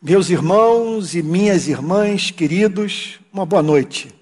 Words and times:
Meus 0.00 0.28
irmãos 0.28 1.14
e 1.14 1.22
minhas 1.22 1.68
irmãs 1.68 2.30
queridos, 2.30 3.18
uma 3.32 3.46
boa 3.46 3.62
noite. 3.62 4.14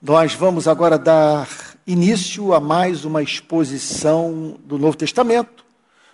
Nós 0.00 0.32
vamos 0.32 0.68
agora 0.68 0.96
dar 0.96 1.48
início 1.84 2.54
a 2.54 2.60
mais 2.60 3.04
uma 3.04 3.20
exposição 3.20 4.56
do 4.64 4.78
Novo 4.78 4.96
Testamento 4.96 5.64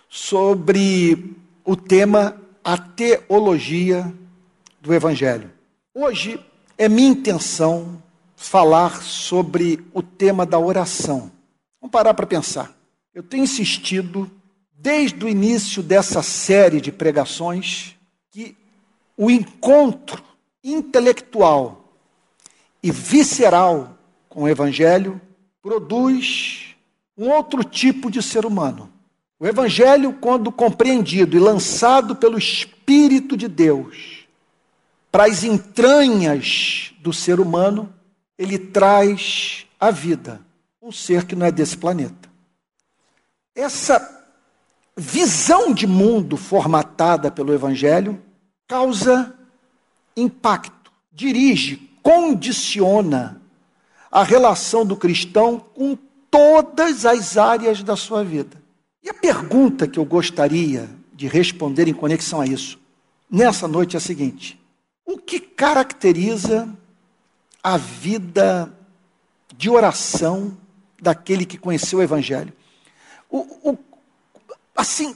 sobre 0.09 1.35
o 1.63 1.75
tema 1.75 2.35
a 2.63 2.79
teologia 2.79 4.11
do 4.81 4.91
Evangelho. 4.91 5.51
Hoje 5.93 6.43
é 6.75 6.89
minha 6.89 7.09
intenção 7.09 8.01
falar 8.35 9.03
sobre 9.03 9.85
o 9.93 10.01
tema 10.01 10.47
da 10.47 10.57
oração. 10.57 11.31
Vamos 11.79 11.91
parar 11.91 12.15
para 12.15 12.25
pensar. 12.25 12.75
Eu 13.13 13.21
tenho 13.21 13.43
insistido 13.43 14.29
desde 14.73 15.23
o 15.23 15.29
início 15.29 15.83
dessa 15.83 16.23
série 16.23 16.81
de 16.81 16.91
pregações 16.91 17.95
que 18.31 18.57
o 19.21 19.29
encontro 19.29 20.23
intelectual 20.63 21.93
e 22.81 22.89
visceral 22.89 23.97
com 24.29 24.43
o 24.43 24.47
Evangelho 24.47 25.19
produz 25.61 26.73
um 27.17 27.27
outro 27.27 27.61
tipo 27.61 28.09
de 28.09 28.23
ser 28.23 28.45
humano. 28.45 28.89
O 29.37 29.45
Evangelho, 29.45 30.13
quando 30.13 30.53
compreendido 30.53 31.35
e 31.35 31.39
lançado 31.39 32.15
pelo 32.15 32.37
Espírito 32.37 33.35
de 33.35 33.49
Deus 33.49 34.25
para 35.11 35.25
as 35.25 35.43
entranhas 35.43 36.93
do 36.99 37.11
ser 37.11 37.41
humano, 37.41 37.93
ele 38.37 38.57
traz 38.57 39.67
a 39.77 39.91
vida, 39.91 40.39
um 40.81 40.93
ser 40.93 41.25
que 41.25 41.35
não 41.35 41.45
é 41.45 41.51
desse 41.51 41.75
planeta. 41.75 42.29
Essa 43.53 44.25
visão 44.95 45.73
de 45.73 45.85
mundo 45.85 46.37
formatada 46.37 47.29
pelo 47.29 47.53
Evangelho 47.53 48.28
causa 48.69 49.33
impacto, 50.15 50.91
dirige, 51.11 51.77
condiciona 52.03 53.41
a 54.11 54.23
relação 54.23 54.85
do 54.85 54.95
cristão 54.95 55.59
com 55.73 55.97
todas 56.29 57.03
as 57.03 57.35
áreas 57.35 57.81
da 57.81 57.95
sua 57.95 58.23
vida. 58.23 58.61
E 59.03 59.09
a 59.09 59.13
pergunta 59.13 59.87
que 59.87 59.97
eu 59.97 60.05
gostaria 60.05 60.87
de 61.13 61.27
responder 61.27 61.87
em 61.87 61.93
conexão 61.93 62.39
a 62.39 62.45
isso, 62.45 62.79
nessa 63.29 63.67
noite, 63.67 63.95
é 63.95 63.97
a 63.97 64.01
seguinte: 64.01 64.59
o 65.03 65.17
que 65.17 65.39
caracteriza 65.39 66.69
a 67.63 67.75
vida 67.75 68.71
de 69.57 69.67
oração 69.69 70.55
daquele 71.01 71.43
que 71.43 71.57
conheceu 71.57 71.99
o 71.99 72.03
Evangelho? 72.03 72.53
O, 73.29 73.71
o, 73.71 73.77
assim, 74.75 75.15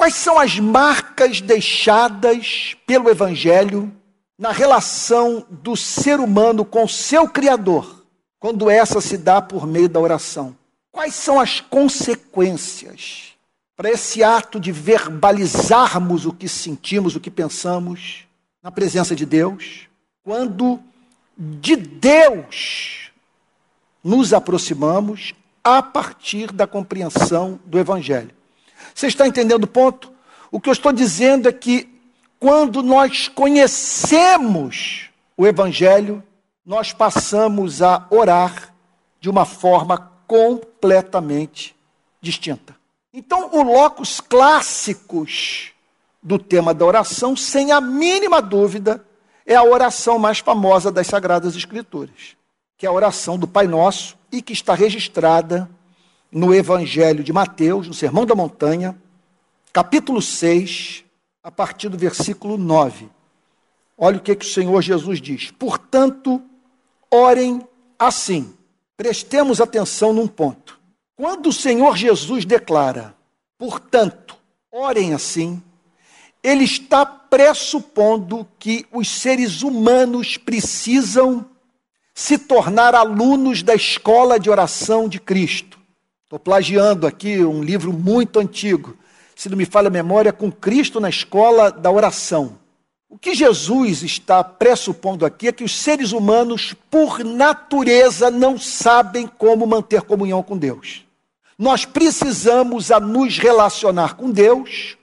Quais 0.00 0.14
são 0.14 0.38
as 0.38 0.58
marcas 0.58 1.42
deixadas 1.42 2.74
pelo 2.86 3.10
Evangelho 3.10 3.94
na 4.38 4.50
relação 4.50 5.44
do 5.50 5.76
ser 5.76 6.18
humano 6.18 6.64
com 6.64 6.88
seu 6.88 7.28
Criador, 7.28 8.06
quando 8.38 8.70
essa 8.70 8.98
se 9.02 9.18
dá 9.18 9.42
por 9.42 9.66
meio 9.66 9.90
da 9.90 10.00
oração? 10.00 10.56
Quais 10.90 11.14
são 11.14 11.38
as 11.38 11.60
consequências 11.60 13.34
para 13.76 13.90
esse 13.90 14.24
ato 14.24 14.58
de 14.58 14.72
verbalizarmos 14.72 16.24
o 16.24 16.32
que 16.32 16.48
sentimos, 16.48 17.14
o 17.14 17.20
que 17.20 17.30
pensamos 17.30 18.24
na 18.62 18.70
presença 18.70 19.14
de 19.14 19.26
Deus, 19.26 19.86
quando 20.24 20.80
de 21.36 21.76
Deus 21.76 23.10
nos 24.02 24.32
aproximamos 24.32 25.34
a 25.62 25.82
partir 25.82 26.52
da 26.52 26.66
compreensão 26.66 27.60
do 27.66 27.78
Evangelho? 27.78 28.39
Você 28.94 29.06
está 29.06 29.26
entendendo 29.26 29.64
o 29.64 29.68
ponto? 29.68 30.12
O 30.50 30.60
que 30.60 30.68
eu 30.68 30.72
estou 30.72 30.92
dizendo 30.92 31.48
é 31.48 31.52
que 31.52 31.88
quando 32.38 32.82
nós 32.82 33.28
conhecemos 33.28 35.10
o 35.36 35.46
Evangelho, 35.46 36.22
nós 36.64 36.92
passamos 36.92 37.82
a 37.82 38.06
orar 38.10 38.74
de 39.20 39.28
uma 39.28 39.44
forma 39.44 40.10
completamente 40.26 41.76
distinta. 42.20 42.76
Então, 43.12 43.50
o 43.52 43.62
locus 43.62 44.20
clássicos 44.20 45.72
do 46.22 46.38
tema 46.38 46.72
da 46.72 46.84
oração, 46.84 47.34
sem 47.34 47.72
a 47.72 47.80
mínima 47.80 48.40
dúvida, 48.40 49.04
é 49.44 49.56
a 49.56 49.64
oração 49.64 50.18
mais 50.18 50.38
famosa 50.38 50.92
das 50.92 51.06
Sagradas 51.06 51.56
Escrituras, 51.56 52.36
que 52.78 52.86
é 52.86 52.88
a 52.88 52.92
oração 52.92 53.38
do 53.38 53.48
Pai 53.48 53.66
Nosso 53.66 54.16
e 54.30 54.40
que 54.40 54.52
está 54.52 54.74
registrada 54.74 55.68
no 56.30 56.54
Evangelho 56.54 57.24
de 57.24 57.32
Mateus, 57.32 57.88
no 57.88 57.94
Sermão 57.94 58.24
da 58.24 58.34
Montanha, 58.34 58.96
capítulo 59.72 60.22
6, 60.22 61.04
a 61.42 61.50
partir 61.50 61.88
do 61.88 61.98
versículo 61.98 62.56
9. 62.56 63.08
Olha 63.96 64.18
o 64.18 64.20
que, 64.20 64.34
que 64.34 64.46
o 64.46 64.48
Senhor 64.48 64.80
Jesus 64.80 65.20
diz. 65.20 65.50
Portanto, 65.50 66.42
orem 67.10 67.66
assim. 67.98 68.54
Prestemos 68.96 69.60
atenção 69.60 70.12
num 70.12 70.26
ponto. 70.26 70.78
Quando 71.16 71.48
o 71.48 71.52
Senhor 71.52 71.96
Jesus 71.96 72.44
declara, 72.44 73.14
portanto, 73.58 74.36
orem 74.72 75.12
assim, 75.12 75.62
ele 76.42 76.64
está 76.64 77.04
pressupondo 77.04 78.48
que 78.58 78.86
os 78.90 79.08
seres 79.08 79.62
humanos 79.62 80.36
precisam 80.36 81.46
se 82.14 82.38
tornar 82.38 82.94
alunos 82.94 83.62
da 83.62 83.74
escola 83.74 84.38
de 84.40 84.50
oração 84.50 85.08
de 85.08 85.20
Cristo. 85.20 85.69
Estou 86.30 86.38
plagiando 86.38 87.08
aqui 87.08 87.44
um 87.44 87.60
livro 87.60 87.92
muito 87.92 88.38
antigo, 88.38 88.96
se 89.34 89.48
não 89.48 89.56
me 89.56 89.64
falha 89.64 89.88
a 89.88 89.90
memória, 89.90 90.32
com 90.32 90.48
Cristo 90.48 91.00
na 91.00 91.08
escola 91.08 91.72
da 91.72 91.90
oração. 91.90 92.56
O 93.08 93.18
que 93.18 93.34
Jesus 93.34 94.04
está 94.04 94.44
pressupondo 94.44 95.26
aqui 95.26 95.48
é 95.48 95.52
que 95.52 95.64
os 95.64 95.76
seres 95.76 96.12
humanos, 96.12 96.72
por 96.88 97.24
natureza, 97.24 98.30
não 98.30 98.56
sabem 98.56 99.26
como 99.26 99.66
manter 99.66 100.02
comunhão 100.02 100.40
com 100.40 100.56
Deus. 100.56 101.04
Nós 101.58 101.84
precisamos 101.84 102.92
a 102.92 103.00
nos 103.00 103.36
relacionar 103.36 104.14
com 104.14 104.30
Deus 104.30 104.96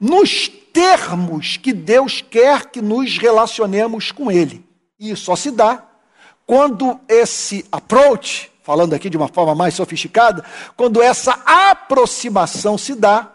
nos 0.00 0.48
termos 0.48 1.58
que 1.58 1.74
Deus 1.74 2.22
quer 2.22 2.70
que 2.70 2.80
nos 2.80 3.18
relacionemos 3.18 4.10
com 4.10 4.32
Ele. 4.32 4.64
E 4.98 5.10
isso 5.10 5.24
só 5.24 5.36
se 5.36 5.50
dá 5.50 5.84
quando 6.46 6.98
esse 7.10 7.62
approach 7.70 8.50
falando 8.66 8.94
aqui 8.94 9.08
de 9.08 9.16
uma 9.16 9.28
forma 9.28 9.54
mais 9.54 9.74
sofisticada, 9.74 10.44
quando 10.76 11.00
essa 11.00 11.40
aproximação 11.46 12.76
se 12.76 12.96
dá 12.96 13.32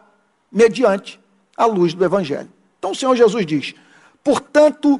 mediante 0.51 1.17
a 1.55 1.65
luz 1.65 1.93
do 1.93 2.03
Evangelho. 2.03 2.49
Então 2.77 2.91
o 2.91 2.95
Senhor 2.95 3.15
Jesus 3.15 3.45
diz: 3.45 3.73
portanto, 4.21 4.99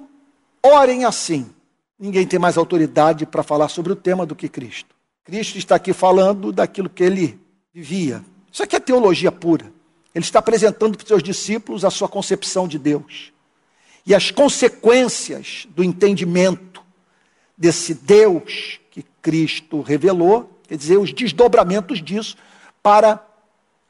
orem 0.64 1.04
assim. 1.04 1.54
Ninguém 2.00 2.26
tem 2.26 2.40
mais 2.40 2.58
autoridade 2.58 3.26
para 3.26 3.44
falar 3.44 3.68
sobre 3.68 3.92
o 3.92 3.96
tema 3.96 4.26
do 4.26 4.34
que 4.34 4.48
Cristo. 4.48 4.96
Cristo 5.26 5.58
está 5.58 5.76
aqui 5.76 5.92
falando 5.92 6.54
daquilo 6.54 6.90
que 6.90 7.04
ele 7.04 7.38
vivia. 7.74 8.24
Isso 8.50 8.64
aqui 8.64 8.78
é 8.78 8.80
teologia 8.80 9.34
pura. 9.34 9.66
Ele 10.16 10.24
está 10.24 10.40
apresentando 10.40 10.98
para 10.98 11.04
os 11.04 11.10
seus 11.10 11.22
discípulos 11.22 11.84
a 11.84 11.92
sua 11.92 12.08
concepção 12.08 12.70
de 12.70 12.80
Deus. 12.80 13.34
E 14.06 14.16
as 14.16 14.32
consequências 14.32 15.68
do 15.72 15.84
entendimento 15.84 16.82
desse 17.58 17.94
Deus 17.94 18.81
Cristo 19.22 19.82
revelou, 19.82 20.50
quer 20.68 20.78
dizer, 20.78 20.98
os 20.98 21.14
desdobramentos 21.14 22.02
disso 22.02 22.36
para 22.82 23.26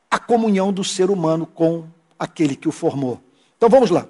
a 0.10 0.20
comunhão 0.20 0.74
do 0.74 0.84
ser 0.84 1.10
humano 1.10 1.46
com 1.46 1.88
aquele 2.20 2.56
que 2.56 2.68
o 2.68 2.72
formou. 2.72 3.22
Então 3.58 3.70
vamos 3.70 3.90
lá. 3.90 4.06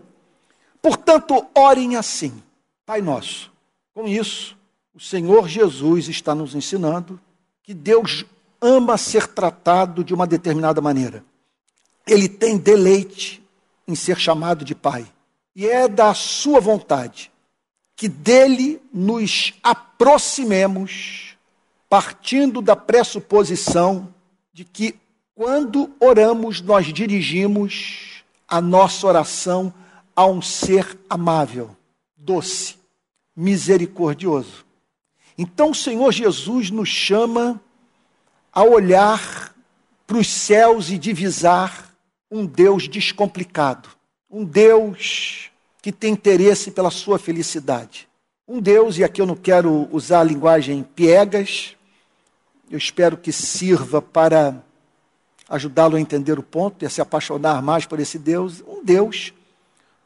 Portanto, 0.82 1.46
orem 1.56 1.96
assim, 1.96 2.42
Pai 2.86 3.02
Nosso. 3.02 3.52
Com 3.94 4.08
isso, 4.08 4.58
o 4.94 5.00
Senhor 5.00 5.48
Jesus 5.48 6.08
está 6.08 6.34
nos 6.34 6.56
ensinando 6.56 7.20
que 7.64 7.74
Deus 7.74 8.26
ama 8.60 8.98
ser 8.98 9.28
tratado 9.28 10.04
de 10.04 10.14
uma 10.14 10.26
determinada 10.26 10.82
maneira. 10.82 11.24
Ele 12.08 12.28
tem 12.28 12.58
deleite 12.58 13.44
em 13.88 13.96
ser 13.96 14.18
chamado 14.18 14.66
de 14.66 14.74
Pai. 14.74 15.06
E 15.56 15.68
é 15.68 15.88
da 15.88 16.14
sua 16.14 16.60
vontade 16.60 17.31
que 18.02 18.10
dele 18.10 18.82
nos 18.92 19.54
aproximemos, 19.62 21.38
partindo 21.88 22.60
da 22.60 22.76
pressuposição 22.76 24.12
de 24.52 24.66
que 24.66 24.96
quando 25.36 25.96
oramos, 26.00 26.62
nós 26.62 26.92
dirigimos 26.92 28.24
a 28.48 28.60
nossa 28.60 29.06
oração 29.06 29.72
a 30.16 30.26
um 30.26 30.42
ser 30.42 30.98
amável, 31.08 31.78
doce, 32.18 32.76
misericordioso. 33.36 34.66
Então 35.38 35.70
o 35.70 35.76
Senhor 35.76 36.12
Jesus 36.12 36.72
nos 36.72 36.90
chama 36.90 37.62
a 38.52 38.64
olhar 38.64 39.56
para 40.08 40.18
os 40.18 40.28
céus 40.28 40.90
e 40.90 40.98
divisar 40.98 41.94
um 42.32 42.48
Deus 42.48 42.88
descomplicado, 42.88 43.90
um 44.28 44.44
Deus 44.44 45.51
que 45.82 45.92
tem 45.92 46.14
interesse 46.14 46.72
pela 46.72 46.92
sua 46.92 47.18
felicidade. 47.18 48.08
Um 48.48 48.60
Deus, 48.60 48.98
e 48.98 49.04
aqui 49.04 49.22
eu 49.22 49.26
não 49.26 49.36
quero 49.36 49.88
usar 49.92 50.20
a 50.20 50.24
linguagem 50.24 50.84
piegas, 50.84 51.76
eu 52.70 52.78
espero 52.78 53.18
que 53.18 53.32
sirva 53.32 54.02
para 54.02 54.64
ajudá-lo 55.50 55.98
a 55.98 56.00
entender 56.00 56.40
o 56.40 56.44
ponto 56.44 56.84
e 56.84 56.86
a 56.86 56.90
se 56.90 57.02
apaixonar 57.02 57.62
mais 57.62 57.86
por 57.86 58.00
esse 58.00 58.18
Deus. 58.18 58.62
Um 58.66 58.84
Deus 58.84 59.34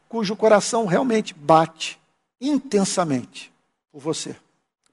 cujo 0.09 0.35
coração 0.35 0.85
realmente 0.85 1.33
bate 1.33 1.99
intensamente 2.41 3.53
por 3.91 3.99
você. 3.99 4.35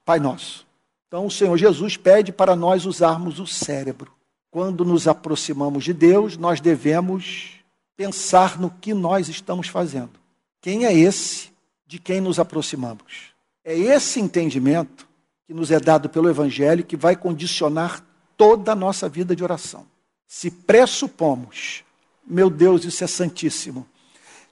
Pai 0.05 0.19
nosso. 0.19 0.67
Então, 1.09 1.27
o 1.27 1.31
Senhor 1.31 1.57
Jesus 1.57 1.97
pede 1.97 2.33
para 2.33 2.57
nós 2.57 2.85
usarmos 2.85 3.39
o 3.39 3.47
cérebro. 3.47 4.13
Quando 4.51 4.85
nos 4.85 5.09
aproximamos 5.09 5.85
de 5.85 5.93
Deus, 5.93 6.37
nós 6.37 6.61
devemos 6.61 7.53
pensar 7.97 8.59
no 8.59 8.71
que 8.71 8.93
nós 8.93 9.29
estamos 9.29 9.69
fazendo. 9.69 10.22
Quem 10.63 10.87
é 10.87 10.95
esse 10.95 11.51
de 11.85 11.99
quem 11.99 12.21
nos 12.21 12.39
aproximamos? 12.39 13.35
É 13.65 13.77
esse 13.77 14.21
entendimento 14.21 15.09
que 15.45 15.53
nos 15.53 15.73
é 15.73 15.81
dado 15.81 16.09
pelo 16.09 16.31
Evangelho 16.31 16.85
que 16.85 16.97
vai 16.97 17.17
condicionar 17.17 18.03
toda 18.37 18.71
a 18.71 18.77
nossa 18.77 19.09
vida 19.09 19.35
de 19.35 19.43
oração. 19.43 19.85
Se 20.25 20.53
pressupomos, 20.53 21.83
meu 22.25 22.49
Deus, 22.49 22.85
isso 22.85 23.03
é 23.03 23.09
santíssimo, 23.09 23.87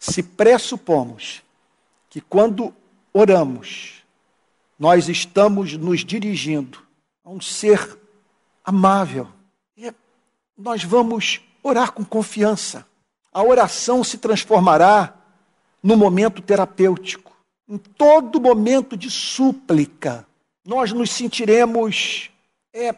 se 0.01 0.21
pressupomos 0.21 1.43
que 2.09 2.21
quando 2.21 2.75
oramos, 3.13 4.03
nós 4.77 5.09
estamos 5.09 5.75
nos 5.75 6.05
dirigindo 6.05 6.83
a 7.25 7.31
um 7.31 7.41
ser 7.41 7.99
amável, 8.65 9.29
nós 10.59 10.83
vamos 10.83 11.41
orar 11.63 11.93
com 11.93 12.05
confiança. 12.05 12.85
A 13.33 13.43
oração 13.43 14.03
se 14.03 14.19
transformará 14.19 15.20
no 15.83 15.97
momento 15.97 16.43
terapêutico. 16.43 17.33
Em 17.69 17.79
todo 17.79 18.41
momento 18.41 18.97
de 18.97 19.11
súplica, 19.11 20.27
nós 20.65 20.93
nos 20.93 21.11
sentiremos 21.11 22.31
é, 22.73 22.95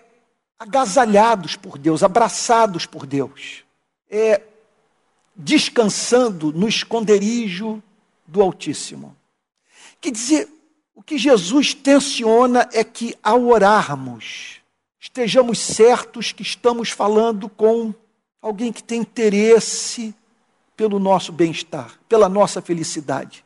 agasalhados 0.58 1.56
por 1.56 1.78
Deus, 1.78 2.02
abraçados 2.02 2.86
por 2.86 3.06
Deus, 3.06 3.64
é, 4.10 4.42
descansando 5.34 6.52
no 6.52 6.68
esconderijo 6.68 7.82
do 8.26 8.40
Altíssimo. 8.40 9.16
Quer 10.00 10.12
dizer, 10.12 10.48
o 10.94 11.02
que 11.02 11.18
Jesus 11.18 11.74
tensiona 11.74 12.68
é 12.72 12.82
que 12.84 13.14
ao 13.22 13.46
orarmos, 13.46 14.60
estejamos 14.98 15.58
certos 15.58 16.32
que 16.32 16.42
estamos 16.42 16.90
falando 16.90 17.48
com 17.48 17.94
alguém 18.40 18.72
que 18.72 18.82
tem 18.82 19.00
interesse 19.00 20.14
pelo 20.76 20.98
nosso 20.98 21.32
bem-estar, 21.32 21.98
pela 22.08 22.28
nossa 22.28 22.60
felicidade. 22.60 23.44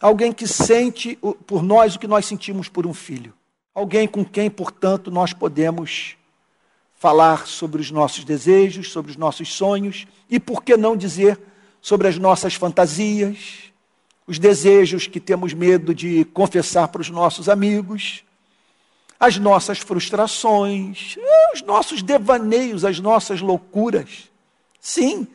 Alguém 0.00 0.32
que 0.32 0.46
sente 0.46 1.18
por 1.46 1.62
nós 1.62 1.94
o 1.94 1.98
que 1.98 2.06
nós 2.06 2.26
sentimos 2.26 2.68
por 2.68 2.86
um 2.86 2.92
filho. 2.92 3.32
Alguém 3.74 4.06
com 4.06 4.24
quem, 4.24 4.50
portanto, 4.50 5.10
nós 5.10 5.32
podemos 5.32 6.16
falar 6.94 7.46
sobre 7.46 7.80
os 7.80 7.90
nossos 7.90 8.24
desejos, 8.24 8.90
sobre 8.90 9.10
os 9.10 9.16
nossos 9.16 9.52
sonhos 9.52 10.06
e, 10.28 10.40
por 10.40 10.62
que 10.62 10.76
não 10.76 10.96
dizer, 10.96 11.38
sobre 11.80 12.08
as 12.08 12.18
nossas 12.18 12.54
fantasias, 12.54 13.72
os 14.26 14.38
desejos 14.38 15.06
que 15.06 15.20
temos 15.20 15.52
medo 15.52 15.94
de 15.94 16.24
confessar 16.24 16.88
para 16.88 17.00
os 17.00 17.10
nossos 17.10 17.48
amigos, 17.48 18.24
as 19.20 19.38
nossas 19.38 19.78
frustrações, 19.78 21.16
os 21.54 21.62
nossos 21.62 22.02
devaneios, 22.02 22.84
as 22.84 22.98
nossas 22.98 23.40
loucuras. 23.40 24.30
Sim, 24.80 25.26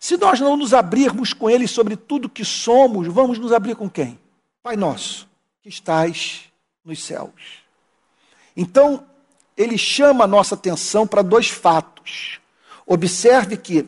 se 0.00 0.16
nós 0.16 0.40
não 0.40 0.56
nos 0.56 0.72
abrirmos 0.72 1.34
com 1.34 1.50
Ele 1.50 1.68
sobre 1.68 1.94
tudo 1.94 2.26
que 2.26 2.42
somos, 2.42 3.06
vamos 3.06 3.38
nos 3.38 3.52
abrir 3.52 3.76
com 3.76 3.88
quem? 3.88 4.18
Pai 4.62 4.74
nosso, 4.74 5.28
que 5.62 5.68
estás 5.68 6.44
nos 6.82 7.04
céus. 7.04 7.60
Então, 8.56 9.06
ele 9.54 9.76
chama 9.76 10.24
a 10.24 10.26
nossa 10.26 10.54
atenção 10.54 11.06
para 11.06 11.20
dois 11.20 11.50
fatos. 11.50 12.40
Observe 12.86 13.58
que, 13.58 13.86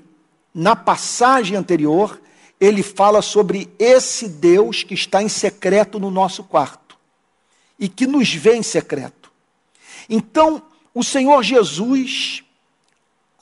na 0.55 0.76
passagem 0.76 1.56
anterior, 1.56 2.20
ele 2.61 2.82
fala 2.82 3.23
sobre 3.23 3.73
esse 3.79 4.29
Deus 4.29 4.82
que 4.82 4.93
está 4.93 5.23
em 5.23 5.31
secreto 5.31 5.99
no 5.99 6.11
nosso 6.11 6.44
quarto 6.44 6.99
e 7.79 7.88
que 7.88 8.06
nos 8.06 8.32
vê 8.35 8.55
em 8.55 8.62
secreto. 8.62 9.32
Então, 10.11 10.62
o 10.94 11.03
Senhor 11.03 11.43
Jesus, 11.43 12.42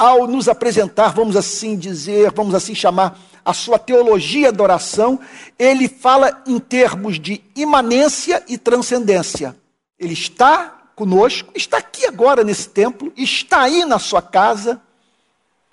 ao 0.00 0.26
nos 0.26 0.48
apresentar, 0.48 1.12
vamos 1.12 1.36
assim 1.36 1.76
dizer, 1.76 2.32
vamos 2.32 2.54
assim 2.54 2.74
chamar, 2.74 3.20
a 3.44 3.52
sua 3.52 3.78
teologia 3.78 4.50
da 4.50 4.62
oração, 4.62 5.20
ele 5.58 5.88
fala 5.88 6.42
em 6.46 6.58
termos 6.58 7.20
de 7.20 7.44
imanência 7.54 8.42
e 8.48 8.56
transcendência. 8.56 9.54
Ele 9.98 10.14
está 10.14 10.84
conosco, 10.96 11.52
está 11.54 11.76
aqui 11.76 12.06
agora 12.06 12.42
nesse 12.42 12.70
templo, 12.70 13.12
está 13.14 13.60
aí 13.60 13.84
na 13.84 13.98
sua 13.98 14.22
casa. 14.22 14.80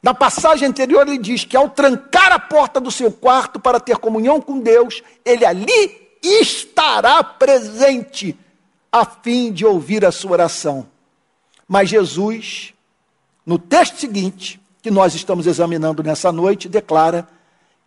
Na 0.04 0.14
passagem 0.14 0.68
anterior, 0.68 1.08
ele 1.08 1.18
diz 1.18 1.46
que 1.46 1.56
ao 1.56 1.70
trancar 1.70 2.34
a 2.34 2.40
porta 2.40 2.82
do 2.82 2.92
seu 2.92 3.10
quarto 3.10 3.62
para 3.62 3.80
ter 3.80 3.96
comunhão 3.96 4.42
com 4.42 4.60
Deus, 4.60 5.02
ele 5.24 5.46
ali 5.46 6.10
estará 6.22 7.24
presente 7.24 8.38
a 8.92 9.06
fim 9.06 9.54
de 9.54 9.66
ouvir 9.66 10.04
a 10.04 10.12
sua 10.12 10.32
oração. 10.32 10.86
Mas 11.66 11.88
Jesus, 11.88 12.74
no 13.48 13.58
texto 13.58 13.98
seguinte, 13.98 14.60
que 14.82 14.92
nós 14.92 15.16
estamos 15.16 15.48
examinando 15.48 16.04
nessa 16.04 16.34
noite, 16.34 16.68
declara 16.68 17.26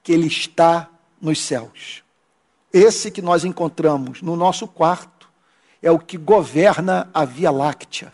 que 0.03 0.11
ele 0.11 0.27
está 0.27 0.89
nos 1.21 1.39
céus. 1.39 2.03
Esse 2.73 3.11
que 3.11 3.21
nós 3.21 3.45
encontramos 3.45 4.23
no 4.23 4.37
nosso 4.37 4.67
quarto 4.67 5.29
é 5.83 5.91
o 5.91 5.99
que 5.99 6.17
governa 6.17 7.11
a 7.13 7.27
Via 7.27 7.51
Láctea, 7.51 8.11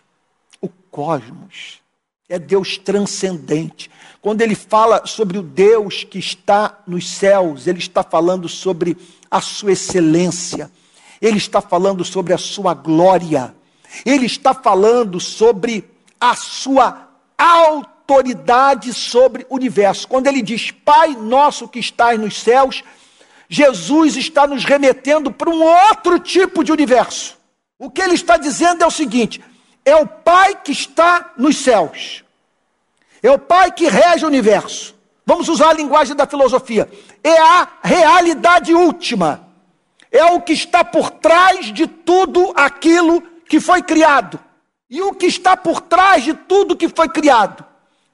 o 0.60 0.69
cosmos. 0.69 1.81
É 2.28 2.37
Deus 2.37 2.78
transcendente. 2.78 3.88
Quando 4.20 4.42
ele 4.42 4.56
fala 4.56 5.06
sobre 5.06 5.38
o 5.38 5.42
Deus 5.42 6.02
que 6.02 6.19
está 6.19 6.81
nos 6.84 7.08
céus, 7.08 7.69
ele 7.69 7.78
está 7.78 8.02
falando 8.02 8.49
sobre 8.49 8.96
a 9.31 9.40
sua 9.40 9.70
excelência, 9.70 10.69
ele 11.22 11.37
está 11.37 11.60
falando 11.60 12.04
sobre 12.04 12.34
a 12.34 12.38
sua 12.38 12.75
glória, 12.75 13.54
ele 14.04 14.26
está 14.26 14.52
falando 14.52 15.20
sobre 15.20 15.88
a 16.20 16.34
sua 16.34 17.05
autoridade 17.38 18.92
sobre 18.92 19.46
o 19.48 19.54
universo. 19.56 20.08
Quando 20.08 20.26
ele 20.26 20.42
diz 20.42 20.70
Pai 20.70 21.08
nosso 21.14 21.68
que 21.68 21.78
estás 21.78 22.18
nos 22.18 22.40
céus, 22.40 22.82
Jesus 23.48 24.16
está 24.16 24.46
nos 24.46 24.64
remetendo 24.64 25.30
para 25.30 25.50
um 25.50 25.62
outro 25.62 26.18
tipo 26.18 26.64
de 26.64 26.72
universo. 26.72 27.36
O 27.78 27.90
que 27.90 28.00
ele 28.00 28.14
está 28.14 28.36
dizendo 28.36 28.82
é 28.82 28.86
o 28.86 28.90
seguinte: 28.90 29.42
é 29.84 29.94
o 29.96 30.06
Pai 30.06 30.54
que 30.56 30.72
está 30.72 31.32
nos 31.36 31.56
céus, 31.56 32.24
é 33.22 33.30
o 33.30 33.38
Pai 33.38 33.70
que 33.72 33.88
rege 33.88 34.24
o 34.24 34.28
universo. 34.28 34.94
Vamos 35.24 35.48
usar 35.48 35.70
a 35.70 35.74
linguagem 35.74 36.14
da 36.14 36.24
filosofia. 36.26 36.88
É 37.22 37.36
a 37.36 37.68
realidade 37.82 38.72
última, 38.72 39.48
é 40.10 40.25
o 40.25 40.40
que 40.40 40.52
está 40.52 40.84
por 40.84 41.11
trás 41.11 41.72
de 41.72 41.87
tudo 41.87 42.52
aquilo 42.54 43.20
que 43.49 43.61
foi 43.61 43.82
criado. 43.82 44.38
E 44.88 45.02
o 45.02 45.14
que 45.14 45.26
está 45.26 45.57
por 45.57 45.81
trás 45.81 46.25
de 46.25 46.35
tudo 46.35 46.76
que 46.76 46.88
foi 46.88 47.09
criado, 47.09 47.64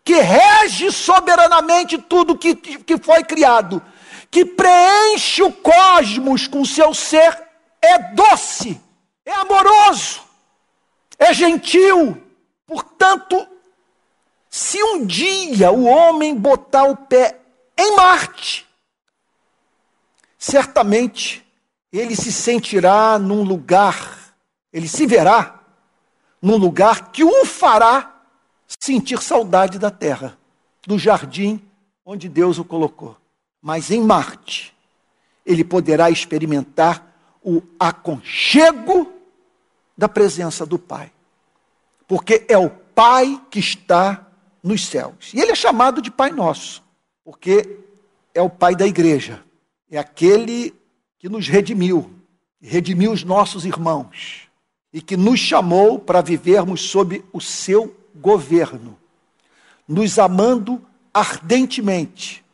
que 0.04 0.14
rege 0.14 0.90
soberanamente 0.90 1.98
tudo 1.98 2.38
que, 2.38 2.54
que 2.54 2.96
foi 2.98 3.22
criado, 3.24 3.82
que 4.30 4.44
preenche 4.44 5.42
o 5.42 5.52
cosmos 5.52 6.46
com 6.46 6.64
seu 6.64 6.94
ser, 6.94 7.38
é 7.80 7.98
doce 8.14 8.80
é 9.24 9.32
amoroso, 9.32 10.22
é 11.18 11.32
gentil. 11.32 12.20
Portanto, 12.66 13.46
se 14.48 14.82
um 14.82 15.06
dia 15.06 15.70
o 15.70 15.84
homem 15.84 16.34
botar 16.34 16.84
o 16.84 16.96
pé 16.96 17.38
em 17.76 17.96
Marte, 17.96 18.66
certamente 20.38 21.44
ele 21.92 22.16
se 22.16 22.32
sentirá 22.32 23.18
num 23.18 23.42
lugar, 23.42 24.34
ele 24.72 24.88
se 24.88 25.06
verá 25.06 25.61
num 26.42 26.56
lugar 26.56 27.12
que 27.12 27.22
o 27.22 27.46
fará 27.46 28.20
sentir 28.80 29.22
saudade 29.22 29.78
da 29.78 29.90
terra, 29.90 30.36
do 30.84 30.98
jardim 30.98 31.62
onde 32.04 32.28
Deus 32.28 32.58
o 32.58 32.64
colocou. 32.64 33.16
Mas 33.60 33.92
em 33.92 34.02
Marte, 34.02 34.74
ele 35.46 35.62
poderá 35.62 36.10
experimentar 36.10 37.06
o 37.44 37.62
aconchego 37.78 39.12
da 39.96 40.08
presença 40.08 40.66
do 40.66 40.78
Pai. 40.78 41.12
Porque 42.08 42.44
é 42.48 42.58
o 42.58 42.68
Pai 42.68 43.40
que 43.48 43.60
está 43.60 44.26
nos 44.62 44.86
céus. 44.86 45.32
E 45.32 45.40
ele 45.40 45.52
é 45.52 45.54
chamado 45.54 46.02
de 46.02 46.10
Pai 46.10 46.30
Nosso, 46.30 46.82
porque 47.24 47.78
é 48.34 48.42
o 48.42 48.50
Pai 48.50 48.74
da 48.74 48.86
igreja. 48.86 49.42
É 49.88 49.96
aquele 49.96 50.74
que 51.18 51.28
nos 51.28 51.46
redimiu, 51.46 52.10
redimiu 52.60 53.12
os 53.12 53.22
nossos 53.22 53.64
irmãos 53.64 54.50
e 54.92 55.00
que 55.00 55.16
nos 55.16 55.40
chamou 55.40 55.98
para 55.98 56.20
vivermos 56.20 56.82
sob 56.82 57.24
o 57.32 57.40
seu 57.40 57.96
governo, 58.14 58.98
nos 59.88 60.18
amando 60.18 60.80
ardentemente, 61.12 62.44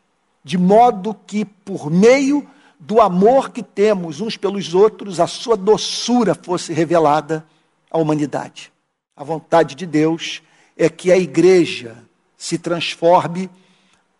de 0.45 0.57
modo 0.57 1.15
que 1.27 1.45
por 1.45 1.91
meio 1.91 2.49
do 2.79 3.01
amor 3.01 3.51
que 3.51 3.63
temos 3.63 4.21
uns 4.21 4.37
pelos 4.37 4.73
outros, 4.73 5.19
a 5.19 5.27
sua 5.27 5.57
doçura 5.57 6.35
fosse 6.35 6.73
revelada 6.73 7.45
à 7.91 7.99
humanidade. 7.99 8.73
A 9.17 9.25
vontade 9.25 9.75
de 9.75 9.85
Deus 9.85 10.43
é 10.77 10.89
que 10.89 11.11
a 11.11 11.19
igreja 11.19 12.05
se 12.37 12.57
transforme 12.57 13.51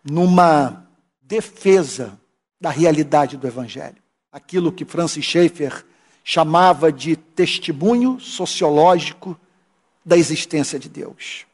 numa 0.03 0.85
defesa 1.21 2.19
da 2.59 2.69
realidade 2.69 3.37
do 3.37 3.47
Evangelho. 3.47 3.95
Aquilo 4.31 4.71
que 4.71 4.83
Francis 4.83 5.23
Schaeffer 5.23 5.85
chamava 6.23 6.91
de 6.91 7.15
testemunho 7.15 8.19
sociológico 8.19 9.39
da 10.05 10.17
existência 10.17 10.77
de 10.79 10.89
Deus. 10.89 11.45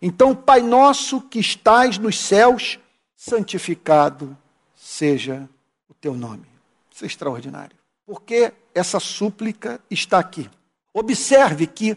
Então, 0.00 0.34
Pai 0.34 0.60
nosso 0.60 1.20
que 1.20 1.38
estás 1.38 1.98
nos 1.98 2.18
céus, 2.18 2.78
santificado 3.16 4.36
seja 4.74 5.48
o 5.88 5.94
teu 5.94 6.14
nome. 6.14 6.46
Isso 6.92 7.04
é 7.04 7.06
extraordinário. 7.06 7.76
Porque 8.06 8.52
essa 8.74 9.00
súplica 9.00 9.80
está 9.90 10.18
aqui. 10.18 10.50
Observe 10.92 11.66
que 11.66 11.96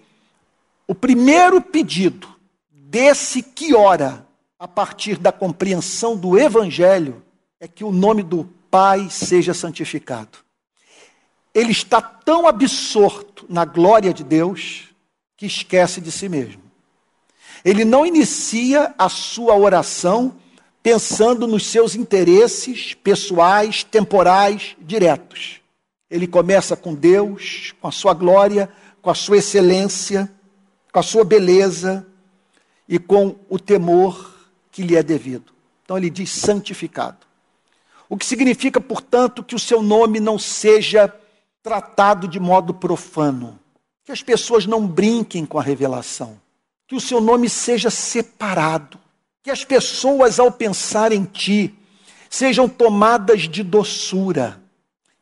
o 0.87 0.95
primeiro 0.95 1.61
pedido 1.61 2.33
desse 2.71 3.43
que 3.43 3.75
ora 3.75 4.25
a 4.57 4.67
partir 4.67 5.17
da 5.17 5.31
compreensão 5.31 6.15
do 6.15 6.39
evangelho 6.39 7.21
é 7.59 7.67
que 7.67 7.83
o 7.83 7.91
nome 7.91 8.23
do 8.23 8.45
Pai 8.71 9.09
seja 9.09 9.53
santificado. 9.53 10.39
Ele 11.57 11.71
está 11.71 11.99
tão 11.99 12.45
absorto 12.45 13.43
na 13.49 13.65
glória 13.65 14.13
de 14.13 14.23
Deus 14.23 14.89
que 15.35 15.47
esquece 15.47 15.99
de 15.99 16.11
si 16.11 16.29
mesmo. 16.29 16.61
Ele 17.65 17.83
não 17.83 18.05
inicia 18.05 18.93
a 18.95 19.09
sua 19.09 19.55
oração 19.55 20.35
pensando 20.83 21.47
nos 21.47 21.65
seus 21.65 21.95
interesses 21.95 22.93
pessoais, 22.93 23.83
temporais, 23.83 24.75
diretos. 24.79 25.59
Ele 26.11 26.27
começa 26.27 26.75
com 26.75 26.93
Deus, 26.93 27.73
com 27.81 27.87
a 27.87 27.91
sua 27.91 28.13
glória, 28.13 28.71
com 29.01 29.09
a 29.09 29.15
sua 29.15 29.37
excelência, 29.37 30.31
com 30.93 30.99
a 30.99 31.03
sua 31.03 31.23
beleza 31.23 32.05
e 32.87 32.99
com 32.99 33.35
o 33.49 33.57
temor 33.57 34.31
que 34.71 34.83
lhe 34.83 34.95
é 34.95 35.01
devido. 35.01 35.51
Então 35.83 35.97
ele 35.97 36.11
diz 36.11 36.29
santificado. 36.29 37.25
O 38.07 38.15
que 38.15 38.27
significa, 38.27 38.79
portanto, 38.79 39.43
que 39.43 39.55
o 39.55 39.59
seu 39.59 39.81
nome 39.81 40.19
não 40.19 40.37
seja 40.37 41.11
tratado 41.67 42.29
de 42.29 42.39
modo 42.39 42.73
profano, 42.73 43.59
que 44.05 44.11
as 44.13 44.23
pessoas 44.23 44.65
não 44.65 44.87
brinquem 44.87 45.45
com 45.45 45.59
a 45.59 45.61
revelação, 45.61 46.39
que 46.87 46.95
o 46.95 47.01
seu 47.01 47.19
nome 47.19 47.49
seja 47.49 47.89
separado, 47.89 48.97
que 49.43 49.51
as 49.51 49.65
pessoas, 49.65 50.39
ao 50.39 50.49
pensar 50.49 51.11
em 51.11 51.25
ti, 51.25 51.75
sejam 52.29 52.69
tomadas 52.69 53.49
de 53.49 53.63
doçura, 53.63 54.61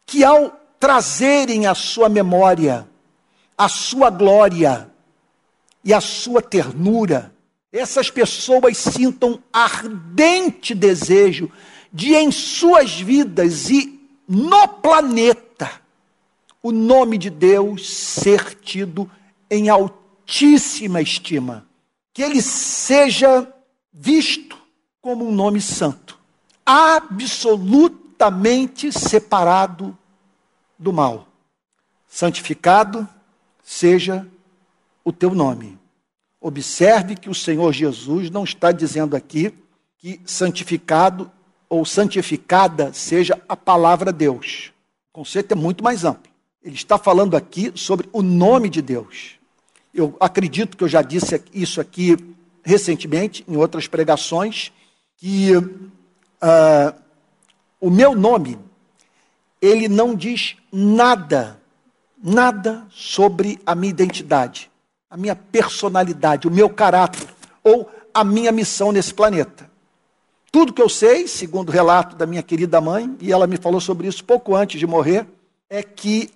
que 0.05 0.23
ao 0.23 0.51
trazerem 0.79 1.65
à 1.65 1.73
sua 1.73 2.07
memória 2.07 2.87
a 3.57 3.67
sua 3.67 4.11
glória 4.11 4.87
e 5.83 5.93
a 5.93 6.01
sua 6.01 6.41
ternura, 6.41 7.33
essas 7.71 8.11
pessoas 8.11 8.77
sintam 8.77 9.39
ardente 9.51 10.75
desejo 10.75 11.49
de 11.91 12.13
em 12.13 12.31
suas 12.31 12.99
vidas 12.99 13.69
e 13.71 13.99
no 14.27 14.67
planeta 14.67 15.85
o 16.65 16.72
nome 16.72 17.17
de 17.19 17.29
Deus 17.29 17.88
ser 17.88 18.55
tido 18.55 19.07
em 19.51 19.69
altíssima 19.69 21.00
estima, 21.00 21.63
que 22.12 22.24
ele 22.24 22.41
seja 22.41 23.48
visto 23.93 24.57
como 25.00 25.27
um 25.27 25.31
nome 25.31 25.62
santo, 25.62 26.17
absolutamente 26.65 28.91
separado 28.91 29.95
do 30.75 30.91
mal. 30.91 31.27
Santificado 32.07 33.07
seja 33.63 34.27
o 35.03 35.13
teu 35.13 35.36
nome. 35.36 35.77
Observe 36.41 37.15
que 37.15 37.29
o 37.29 37.36
Senhor 37.36 37.72
Jesus 37.74 38.31
não 38.31 38.43
está 38.43 38.72
dizendo 38.72 39.15
aqui 39.15 39.53
que 40.00 40.19
santificado 40.25 41.31
ou 41.69 41.86
santificada 41.86 42.91
seja 42.91 43.39
a 43.48 43.55
palavra 43.55 44.12
Deus. 44.12 44.74
O 45.13 45.19
conceito 45.19 45.51
é 45.51 45.55
muito 45.55 45.84
mais 45.84 46.03
amplo. 46.03 46.34
Ele 46.65 46.74
está 46.74 46.98
falando 46.98 47.38
aqui 47.38 47.72
sobre 47.75 48.10
o 48.12 48.24
nome 48.24 48.69
de 48.69 48.81
Deus. 48.81 49.36
Eu 49.93 50.17
acredito 50.19 50.75
que 50.75 50.84
eu 50.84 50.88
já 50.88 51.03
disse 51.03 51.39
isso 51.53 51.79
aqui 51.79 52.17
recentemente, 52.63 53.45
em 53.48 53.55
outras 53.55 53.88
pregações, 53.88 54.72
que 55.15 55.55
uh, 55.55 57.01
o 57.79 57.91
meu 57.91 58.15
nome, 58.15 58.57
ele 59.62 59.88
não 59.88 60.15
diz 60.15 60.55
nada, 60.72 61.62
nada 62.17 62.88
sobre 62.89 63.60
a 63.63 63.75
minha 63.75 63.91
identidade, 63.91 64.72
a 65.07 65.15
minha 65.15 65.36
personalidade, 65.36 66.48
o 66.48 66.51
meu 66.51 66.67
caráter 66.67 67.27
ou 67.63 67.88
a 68.12 68.24
minha 68.24 68.51
missão 68.51 68.91
nesse 68.91 69.13
planeta. 69.13 69.69
Tudo 70.51 70.74
que 70.74 70.81
eu 70.81 70.89
sei, 70.89 71.27
segundo 71.27 71.69
o 71.69 71.72
relato 71.72 72.15
da 72.15 72.25
minha 72.25 72.41
querida 72.41 72.81
mãe, 72.81 73.15
e 73.22 73.31
ela 73.31 73.45
me 73.45 73.57
falou 73.57 73.79
sobre 73.79 74.07
isso 74.07 74.24
pouco 74.24 74.55
antes 74.55 74.79
de 74.79 74.88
morrer, 74.88 75.27
é 75.69 75.84
que 75.84 76.31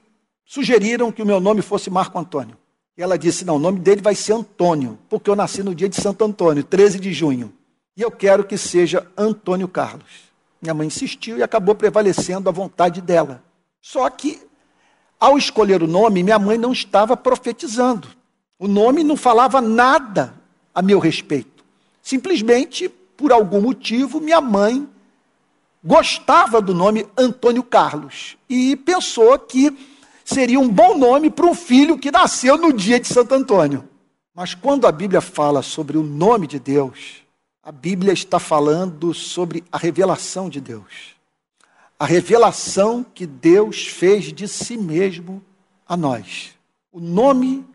sugeriram 0.50 1.12
que 1.12 1.22
o 1.22 1.26
meu 1.26 1.40
nome 1.40 1.62
fosse 1.62 1.92
Marco 1.92 2.18
Antônio. 2.18 2.58
E 2.98 3.04
ela 3.04 3.18
disse: 3.20 3.46
não, 3.46 3.58
o 3.58 3.60
nome 3.60 3.80
dele 3.80 4.02
vai 4.02 4.16
ser 4.16 4.34
Antônio, 4.34 4.98
porque 5.08 5.30
eu 5.30 5.36
nasci 5.36 5.62
no 5.62 5.76
dia 5.76 5.88
de 5.88 6.02
Santo 6.02 6.26
Antônio, 6.26 6.64
13 6.64 7.00
de 7.00 7.14
junho. 7.14 7.54
E 7.96 8.02
eu 8.02 8.10
quero 8.10 8.44
que 8.44 8.58
seja 8.58 9.06
Antônio 9.16 9.68
Carlos. 9.68 10.28
Minha 10.60 10.74
mãe 10.74 10.88
insistiu 10.88 11.38
e 11.38 11.44
acabou 11.44 11.76
prevalecendo 11.76 12.50
a 12.50 12.52
vontade 12.52 13.00
dela. 13.00 13.44
Só 13.80 14.10
que, 14.10 14.42
ao 15.20 15.38
escolher 15.38 15.84
o 15.84 15.88
nome, 15.88 16.24
minha 16.24 16.40
mãe 16.40 16.58
não 16.58 16.74
estava 16.74 17.16
profetizando. 17.16 18.08
O 18.58 18.68
nome 18.68 19.04
não 19.04 19.16
falava 19.16 19.62
nada 19.62 20.34
a 20.74 20.82
meu 20.82 21.00
respeito. 21.00 21.64
Simplesmente 22.02 22.90
por 23.16 23.32
algum 23.32 23.62
motivo, 23.62 24.20
minha 24.20 24.42
mãe 24.42 24.88
gostava 25.84 26.60
do 26.60 26.74
nome 26.74 27.06
Antônio 27.16 27.64
Carlos 27.64 28.36
e 28.50 28.76
pensou 28.76 29.38
que 29.40 29.78
seria 30.30 30.60
um 30.60 30.70
bom 30.70 30.98
nome 30.98 31.30
para 31.30 31.48
um 31.48 31.56
filho 31.56 31.98
que 31.98 32.12
nasceu 32.12 32.58
no 32.58 32.72
dia 32.72 33.00
de 33.00 33.08
Santo 33.08 33.34
Antônio. 33.34 33.90
Mas 34.34 34.54
quando 34.54 34.86
a 34.86 34.92
Bíblia 34.92 35.22
fala 35.22 35.64
sobre 35.64 35.98
o 35.98 36.04
nome 36.04 36.46
de 36.46 36.60
Deus, 36.60 37.24
a 37.64 37.72
Bíblia 37.72 38.14
está 38.14 38.40
falando 38.40 39.14
sobre 39.14 39.64
a 39.72 39.78
revelação 39.78 40.48
de 40.48 40.62
Deus. 40.62 41.16
A 41.98 42.06
revelação 42.06 43.04
que 43.04 43.26
Deus 43.26 43.88
fez 43.88 44.32
de 44.32 44.48
si 44.48 44.78
mesmo 44.78 45.44
a 45.86 45.98
nós. 45.98 46.52
O 46.92 47.00
nome 47.00 47.66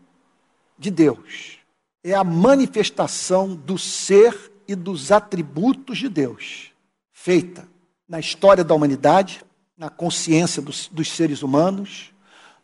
de 0.79 0.89
Deus 0.89 1.59
é 2.03 2.13
a 2.13 2.23
manifestação 2.23 3.53
do 3.53 3.77
ser 3.77 4.51
e 4.67 4.75
dos 4.75 5.11
atributos 5.11 5.97
de 5.97 6.09
Deus, 6.09 6.71
feita 7.11 7.67
na 8.07 8.19
história 8.19 8.63
da 8.63 8.73
humanidade, 8.73 9.43
na 9.77 9.89
consciência 9.89 10.61
dos, 10.61 10.87
dos 10.87 11.11
seres 11.11 11.43
humanos, 11.43 12.14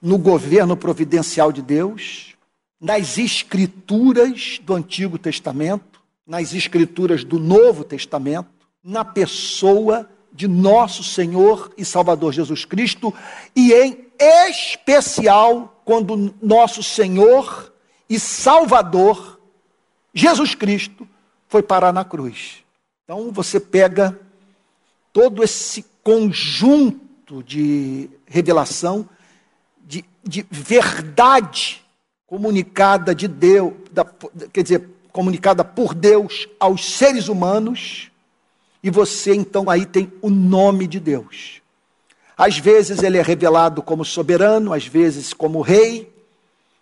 no 0.02 0.18
governo 0.18 0.76
providencial 0.76 1.52
de 1.52 1.62
Deus, 1.62 2.36
nas 2.80 3.18
escrituras 3.18 4.60
do 4.64 4.74
Antigo 4.74 5.20
Testamento, 5.20 6.02
nas 6.26 6.54
escrituras 6.54 7.24
do 7.24 7.38
Novo 7.38 7.84
Testamento, 7.84 8.50
na 8.84 9.06
pessoa 9.06 10.10
de 10.34 10.48
nosso 10.48 11.04
Senhor 11.04 11.72
e 11.78 11.86
Salvador 11.86 12.32
Jesus 12.34 12.66
Cristo, 12.66 13.14
e 13.56 13.74
em 13.74 14.08
especial 14.48 15.82
quando 15.86 16.34
nosso 16.42 16.82
Senhor 16.82 17.72
e 18.10 18.20
Salvador 18.20 19.40
Jesus 20.14 20.56
Cristo 20.56 21.08
foi 21.48 21.62
parar 21.62 21.94
na 21.94 22.04
cruz. 22.04 22.64
Então 23.04 23.32
você 23.32 23.60
pega 23.60 24.18
todo 25.12 25.44
esse 25.44 25.86
conjunto 26.04 27.44
de 27.44 28.10
revelação, 28.26 29.08
de, 29.92 30.06
de 30.24 30.46
verdade 30.50 31.82
comunicada 32.26 33.14
de 33.14 33.28
Deus, 33.28 33.74
da, 33.92 34.06
quer 34.54 34.64
dizer, 34.64 34.88
comunicada 35.12 35.66
por 35.66 35.94
Deus 35.94 36.48
aos 36.58 36.94
seres 36.96 37.28
humanos, 37.28 38.10
e 38.82 38.90
você 38.90 39.36
então 39.36 39.70
aí 39.70 39.86
tem 39.86 40.12
o 40.22 40.30
nome 40.30 40.88
de 40.88 40.98
Deus. 40.98 41.62
Às 42.38 42.58
vezes 42.58 43.04
ele 43.04 43.18
é 43.18 43.22
revelado 43.22 43.82
como 43.82 44.06
soberano, 44.06 44.72
às 44.72 44.88
vezes 44.88 45.34
como 45.34 45.60
rei, 45.60 46.10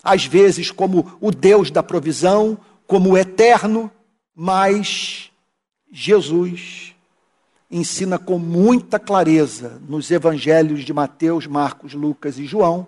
às 0.04 0.26
vezes 0.26 0.70
como 0.70 1.18
o 1.20 1.32
Deus 1.32 1.72
da 1.72 1.82
provisão, 1.82 2.60
como 2.86 3.12
o 3.12 3.18
eterno, 3.18 3.92
mas 4.36 5.32
Jesus 5.92 6.94
ensina 7.72 8.20
com 8.20 8.38
muita 8.38 9.00
clareza 9.00 9.82
nos 9.90 10.12
evangelhos 10.12 10.86
de 10.86 10.94
Mateus, 10.94 11.48
Marcos, 11.48 11.96
Lucas 11.96 12.38
e 12.38 12.46
João 12.46 12.88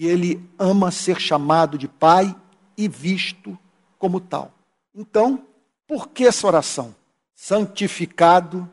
que 0.00 0.06
ele 0.06 0.42
ama 0.58 0.90
ser 0.90 1.20
chamado 1.20 1.76
de 1.76 1.86
Pai 1.86 2.34
e 2.74 2.88
visto 2.88 3.58
como 3.98 4.18
tal. 4.18 4.50
Então, 4.94 5.44
por 5.86 6.08
que 6.08 6.24
essa 6.24 6.46
oração? 6.46 6.94
Santificado 7.34 8.66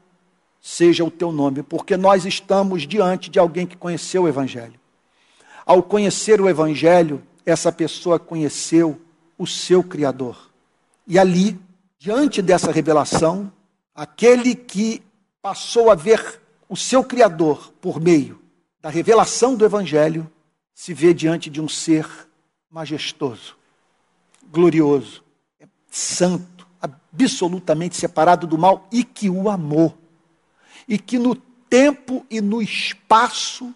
seja 0.62 1.04
o 1.04 1.12
teu 1.12 1.34
nome, 1.34 1.64
porque 1.64 1.98
nós 1.98 2.24
estamos 2.24 2.88
diante 2.88 3.30
de 3.30 3.40
alguém 3.40 3.68
que 3.68 3.76
conheceu 3.76 4.24
o 4.24 4.28
Evangelho. 4.30 4.80
Ao 5.66 5.84
conhecer 5.84 6.40
o 6.40 6.48
Evangelho, 6.48 7.22
essa 7.46 7.74
pessoa 7.74 8.18
conheceu 8.18 8.98
o 9.38 9.46
seu 9.46 9.84
Criador. 9.84 10.50
E 11.06 11.20
ali 11.20 11.60
Diante 12.00 12.44
dessa 12.44 12.72
revelação, 12.72 13.52
aquele 13.96 14.54
que 14.54 15.02
passou 15.42 15.90
a 15.90 15.96
ver 15.96 16.40
o 16.70 16.78
seu 16.78 17.04
Criador 17.04 17.74
por 17.82 18.00
meio 18.00 18.40
da 18.80 18.90
revelação 18.90 19.56
do 19.56 19.66
Evangelho, 19.66 20.32
se 20.78 20.94
vê 20.94 21.12
diante 21.12 21.50
de 21.50 21.60
um 21.60 21.68
ser 21.68 22.08
majestoso, 22.70 23.58
glorioso, 24.52 25.24
santo, 25.90 26.68
absolutamente 26.80 27.98
separado 27.98 28.46
do 28.46 28.60
mal 28.60 28.88
e 28.92 29.04
que 29.04 29.28
o 29.28 29.50
amou. 29.50 29.98
E 30.88 31.00
que 31.00 31.18
no 31.18 31.34
tempo 31.34 32.24
e 32.30 32.40
no 32.40 32.62
espaço 32.62 33.74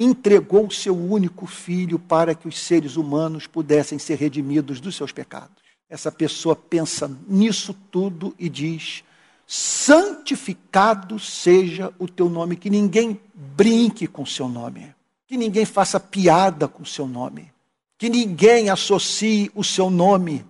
entregou 0.00 0.66
o 0.66 0.72
seu 0.72 0.96
único 0.96 1.46
filho 1.46 1.98
para 1.98 2.34
que 2.34 2.48
os 2.48 2.58
seres 2.58 2.96
humanos 2.96 3.46
pudessem 3.46 3.98
ser 3.98 4.16
redimidos 4.16 4.80
dos 4.80 4.96
seus 4.96 5.12
pecados. 5.12 5.62
Essa 5.90 6.10
pessoa 6.10 6.56
pensa 6.56 7.06
nisso 7.28 7.74
tudo 7.90 8.34
e 8.38 8.48
diz: 8.48 9.04
santificado 9.46 11.18
seja 11.18 11.92
o 11.98 12.08
teu 12.08 12.30
nome, 12.30 12.56
que 12.56 12.70
ninguém 12.70 13.20
brinque 13.34 14.06
com 14.06 14.22
o 14.22 14.26
seu 14.26 14.48
nome, 14.48 14.93
que 15.26 15.36
ninguém 15.36 15.64
faça 15.64 15.98
piada 15.98 16.68
com 16.68 16.82
o 16.82 16.86
seu 16.86 17.06
nome, 17.06 17.52
que 17.96 18.08
ninguém 18.08 18.70
associe 18.70 19.50
o 19.54 19.64
seu 19.64 19.90
nome 19.90 20.44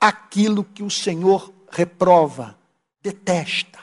àquilo 0.00 0.64
que 0.64 0.82
o 0.82 0.90
Senhor 0.90 1.52
reprova, 1.70 2.56
detesta, 3.02 3.80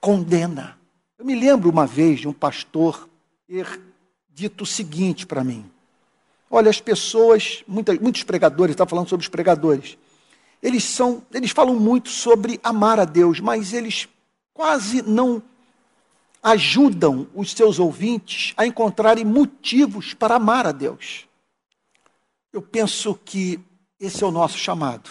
condena. 0.00 0.78
Eu 1.18 1.24
me 1.24 1.34
lembro 1.34 1.70
uma 1.70 1.86
vez 1.86 2.20
de 2.20 2.28
um 2.28 2.32
pastor 2.32 3.08
ter 3.46 3.80
dito 4.28 4.62
o 4.62 4.66
seguinte 4.66 5.26
para 5.26 5.42
mim: 5.42 5.68
Olha, 6.50 6.70
as 6.70 6.80
pessoas, 6.80 7.64
muitas, 7.66 7.98
muitos 7.98 8.22
pregadores, 8.22 8.74
está 8.74 8.86
falando 8.86 9.08
sobre 9.08 9.24
os 9.24 9.28
pregadores, 9.28 9.98
eles 10.62 10.84
são, 10.84 11.22
eles 11.32 11.50
falam 11.50 11.74
muito 11.74 12.08
sobre 12.08 12.60
amar 12.62 13.00
a 13.00 13.04
Deus, 13.04 13.40
mas 13.40 13.72
eles 13.72 14.08
quase 14.54 15.02
não 15.02 15.42
ajudam 16.46 17.26
os 17.34 17.50
seus 17.50 17.80
ouvintes 17.80 18.54
a 18.56 18.64
encontrarem 18.64 19.24
motivos 19.24 20.14
para 20.14 20.36
amar 20.36 20.64
a 20.64 20.70
Deus. 20.70 21.26
Eu 22.52 22.62
penso 22.62 23.18
que 23.24 23.58
esse 23.98 24.22
é 24.22 24.26
o 24.26 24.30
nosso 24.30 24.56
chamado. 24.56 25.10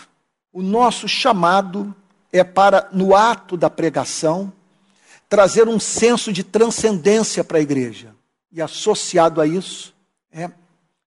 O 0.54 0.62
nosso 0.62 1.10
chamado 1.10 1.94
é 2.32 2.42
para, 2.42 2.88
no 2.94 3.14
ato 3.14 3.58
da 3.58 3.70
pregação, 3.70 4.54
trazer 5.28 5.68
um 5.68 5.78
senso 5.78 6.32
de 6.32 6.42
transcendência 6.42 7.44
para 7.44 7.58
a 7.58 7.62
igreja. 7.62 8.16
E 8.50 8.62
associado 8.62 9.42
a 9.42 9.46
isso 9.46 9.94
é 10.32 10.50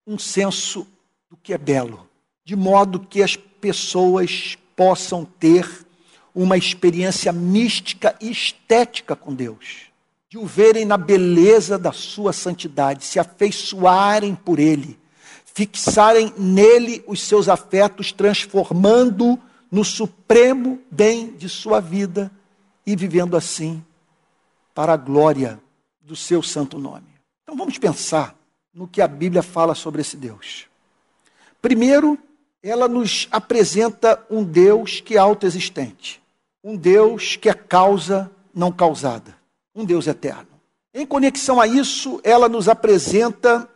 um 0.06 0.18
senso 0.18 0.86
do 1.30 1.38
que 1.38 1.54
é 1.54 1.58
belo, 1.58 2.06
de 2.44 2.54
modo 2.54 3.00
que 3.00 3.22
as 3.22 3.34
pessoas 3.34 4.58
possam 4.76 5.24
ter 5.24 5.86
uma 6.34 6.58
experiência 6.58 7.32
mística 7.32 8.14
e 8.20 8.30
estética 8.30 9.16
com 9.16 9.34
Deus, 9.34 9.87
de 10.28 10.36
o 10.36 10.44
verem 10.44 10.84
na 10.84 10.98
beleza 10.98 11.78
da 11.78 11.92
sua 11.92 12.32
santidade, 12.32 13.04
se 13.04 13.18
afeiçoarem 13.18 14.34
por 14.34 14.58
Ele, 14.58 14.98
fixarem 15.44 16.32
nele 16.36 17.02
os 17.06 17.22
seus 17.22 17.48
afetos, 17.48 18.12
transformando 18.12 19.38
no 19.70 19.84
supremo 19.84 20.80
bem 20.90 21.32
de 21.32 21.48
sua 21.48 21.80
vida 21.80 22.30
e 22.86 22.94
vivendo 22.94 23.36
assim 23.36 23.82
para 24.74 24.92
a 24.92 24.96
glória 24.96 25.60
do 26.00 26.14
seu 26.14 26.42
santo 26.42 26.78
nome. 26.78 27.08
Então 27.42 27.56
vamos 27.56 27.78
pensar 27.78 28.34
no 28.72 28.86
que 28.86 29.00
a 29.00 29.08
Bíblia 29.08 29.42
fala 29.42 29.74
sobre 29.74 30.02
esse 30.02 30.16
Deus. 30.16 30.66
Primeiro, 31.60 32.18
ela 32.62 32.86
nos 32.86 33.28
apresenta 33.30 34.24
um 34.30 34.44
Deus 34.44 35.00
que 35.00 35.16
é 35.16 35.18
autoexistente, 35.18 36.22
um 36.62 36.76
Deus 36.76 37.36
que 37.36 37.48
é 37.48 37.54
causa 37.54 38.30
não 38.54 38.70
causada, 38.70 39.37
um 39.78 39.84
Deus 39.84 40.08
eterno. 40.08 40.48
Em 40.92 41.06
conexão 41.06 41.60
a 41.60 41.66
isso, 41.66 42.20
ela 42.24 42.48
nos 42.48 42.68
apresenta 42.68 43.68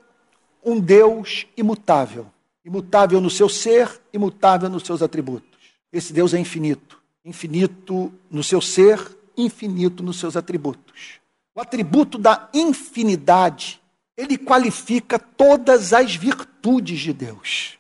um 0.65 0.81
Deus 0.81 1.47
imutável, 1.57 2.27
imutável 2.65 3.21
no 3.21 3.31
seu 3.31 3.49
ser, 3.49 3.89
imutável 4.13 4.69
nos 4.69 4.83
seus 4.83 5.01
atributos. 5.01 5.61
Esse 5.93 6.13
Deus 6.13 6.35
é 6.35 6.41
infinito, 6.41 7.01
infinito 7.25 8.13
no 8.29 8.43
seu 8.43 8.61
ser, 8.61 8.99
infinito 9.37 10.03
nos 10.03 10.19
seus 10.19 10.37
atributos. 10.37 11.21
O 11.55 11.61
atributo 11.61 12.19
da 12.19 12.49
infinidade 12.53 13.81
ele 14.17 14.37
qualifica 14.37 15.21
todas 15.21 15.93
as 15.93 16.17
virtudes 16.17 16.99
de 16.99 17.13
Deus. 17.13 17.79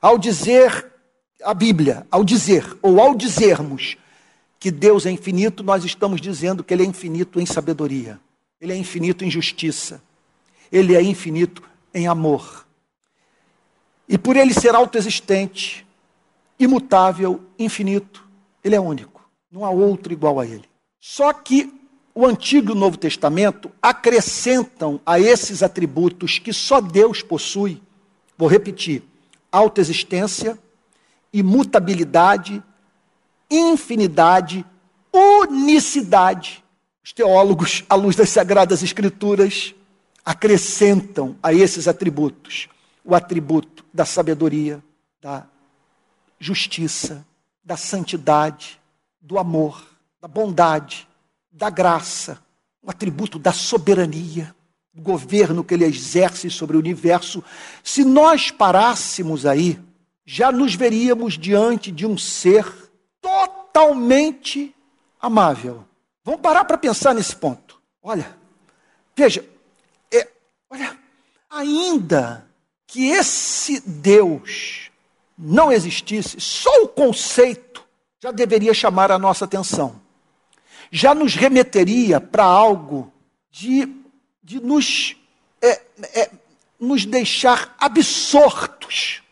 Ao 0.00 0.18
dizer 0.18 0.92
a 1.44 1.54
Bíblia, 1.54 2.04
ao 2.10 2.24
dizer 2.24 2.64
ou 2.82 3.00
ao 3.00 3.14
dizermos 3.14 3.96
que 4.58 4.70
Deus 4.70 5.06
é 5.06 5.10
infinito, 5.10 5.62
nós 5.62 5.84
estamos 5.84 6.20
dizendo 6.20 6.64
que 6.64 6.74
Ele 6.74 6.82
é 6.82 6.86
infinito 6.86 7.40
em 7.40 7.46
sabedoria, 7.46 8.18
Ele 8.60 8.72
é 8.72 8.76
infinito 8.76 9.24
em 9.24 9.30
justiça, 9.30 10.02
Ele 10.70 10.96
é 10.96 11.02
infinito 11.02 11.62
em 11.94 12.06
amor. 12.06 12.66
E 14.08 14.18
por 14.18 14.36
Ele 14.36 14.52
ser 14.52 14.74
autoexistente, 14.74 15.86
imutável, 16.58 17.40
infinito, 17.58 18.26
Ele 18.64 18.74
é 18.74 18.80
único. 18.80 19.28
Não 19.50 19.64
há 19.64 19.70
outro 19.70 20.12
igual 20.12 20.40
a 20.40 20.46
Ele. 20.46 20.64
Só 20.98 21.32
que 21.32 21.72
o 22.14 22.26
Antigo 22.26 22.70
e 22.70 22.72
o 22.72 22.78
Novo 22.78 22.96
Testamento 22.96 23.70
acrescentam 23.80 25.00
a 25.06 25.20
esses 25.20 25.62
atributos 25.62 26.40
que 26.40 26.52
só 26.52 26.80
Deus 26.80 27.22
possui, 27.22 27.80
vou 28.36 28.48
repetir, 28.48 29.04
autoexistência, 29.52 30.58
imutabilidade, 31.32 32.62
infinidade, 33.50 34.64
unicidade. 35.12 36.64
Os 37.02 37.12
teólogos, 37.12 37.84
à 37.88 37.94
luz 37.94 38.14
das 38.16 38.28
Sagradas 38.30 38.82
Escrituras, 38.82 39.74
acrescentam 40.24 41.36
a 41.42 41.52
esses 41.52 41.88
atributos 41.88 42.68
o 43.08 43.14
atributo 43.14 43.86
da 43.92 44.04
sabedoria, 44.04 44.84
da 45.18 45.46
justiça, 46.38 47.26
da 47.64 47.74
santidade, 47.74 48.78
do 49.18 49.38
amor, 49.38 49.82
da 50.20 50.28
bondade, 50.28 51.08
da 51.50 51.70
graça, 51.70 52.38
um 52.84 52.90
atributo 52.90 53.38
da 53.38 53.50
soberania, 53.50 54.54
do 54.92 55.00
governo 55.00 55.64
que 55.64 55.72
ele 55.72 55.86
exerce 55.86 56.50
sobre 56.50 56.76
o 56.76 56.80
universo. 56.80 57.42
Se 57.82 58.04
nós 58.04 58.50
parássemos 58.50 59.46
aí, 59.46 59.80
já 60.26 60.52
nos 60.52 60.74
veríamos 60.74 61.38
diante 61.38 61.90
de 61.90 62.04
um 62.04 62.18
ser 62.18 62.87
totalmente 63.78 64.74
amável. 65.20 65.84
Vamos 66.24 66.40
parar 66.40 66.64
para 66.64 66.76
pensar 66.76 67.14
nesse 67.14 67.34
ponto. 67.34 67.80
Olha, 68.02 68.36
veja, 69.14 69.44
é, 70.12 70.28
olha, 70.68 70.98
ainda 71.48 72.46
que 72.86 73.10
esse 73.10 73.80
Deus 73.80 74.90
não 75.36 75.70
existisse, 75.70 76.40
só 76.40 76.82
o 76.82 76.88
conceito 76.88 77.84
já 78.20 78.30
deveria 78.32 78.74
chamar 78.74 79.12
a 79.12 79.18
nossa 79.18 79.44
atenção 79.44 80.00
já 80.90 81.14
nos 81.14 81.34
remeteria 81.34 82.20
para 82.20 82.44
algo 82.44 83.12
de, 83.50 83.94
de 84.42 84.60
nos, 84.60 85.16
é, 85.60 85.82
é, 86.14 86.30
nos 86.78 87.04
deixar 87.04 87.74
absortos 87.78 89.22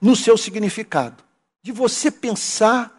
no 0.00 0.14
seu 0.14 0.36
significado. 0.36 1.24
De 1.62 1.72
você 1.72 2.10
pensar 2.10 2.95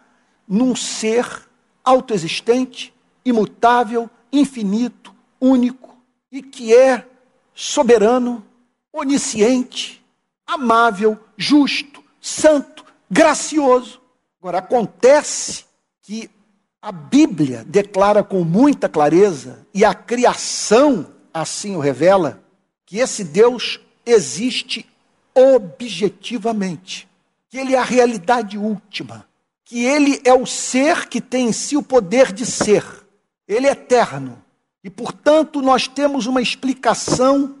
num 0.48 0.74
ser 0.74 1.48
autoexistente, 1.84 2.94
imutável, 3.24 4.08
infinito, 4.32 5.14
único 5.40 5.96
e 6.30 6.42
que 6.42 6.74
é 6.74 7.06
soberano, 7.54 8.44
onisciente, 8.92 10.04
amável, 10.46 11.18
justo, 11.36 12.02
santo, 12.20 12.84
gracioso. 13.10 14.00
Agora, 14.40 14.58
acontece 14.58 15.64
que 16.02 16.30
a 16.80 16.92
Bíblia 16.92 17.64
declara 17.66 18.22
com 18.22 18.44
muita 18.44 18.88
clareza, 18.88 19.66
e 19.74 19.84
a 19.84 19.92
criação 19.94 21.12
assim 21.34 21.76
o 21.76 21.80
revela, 21.80 22.42
que 22.86 22.98
esse 22.98 23.24
Deus 23.24 23.80
existe 24.06 24.86
objetivamente, 25.34 27.08
que 27.48 27.58
ele 27.58 27.74
é 27.74 27.78
a 27.78 27.84
realidade 27.84 28.56
última, 28.56 29.26
que 29.68 29.84
ele 29.84 30.18
é 30.24 30.32
o 30.32 30.46
ser 30.46 31.08
que 31.08 31.20
tem 31.20 31.48
em 31.48 31.52
si 31.52 31.76
o 31.76 31.82
poder 31.82 32.32
de 32.32 32.46
ser, 32.46 32.82
ele 33.46 33.66
é 33.66 33.72
eterno. 33.72 34.42
E, 34.82 34.88
portanto, 34.88 35.60
nós 35.60 35.86
temos 35.86 36.24
uma 36.24 36.40
explicação 36.40 37.56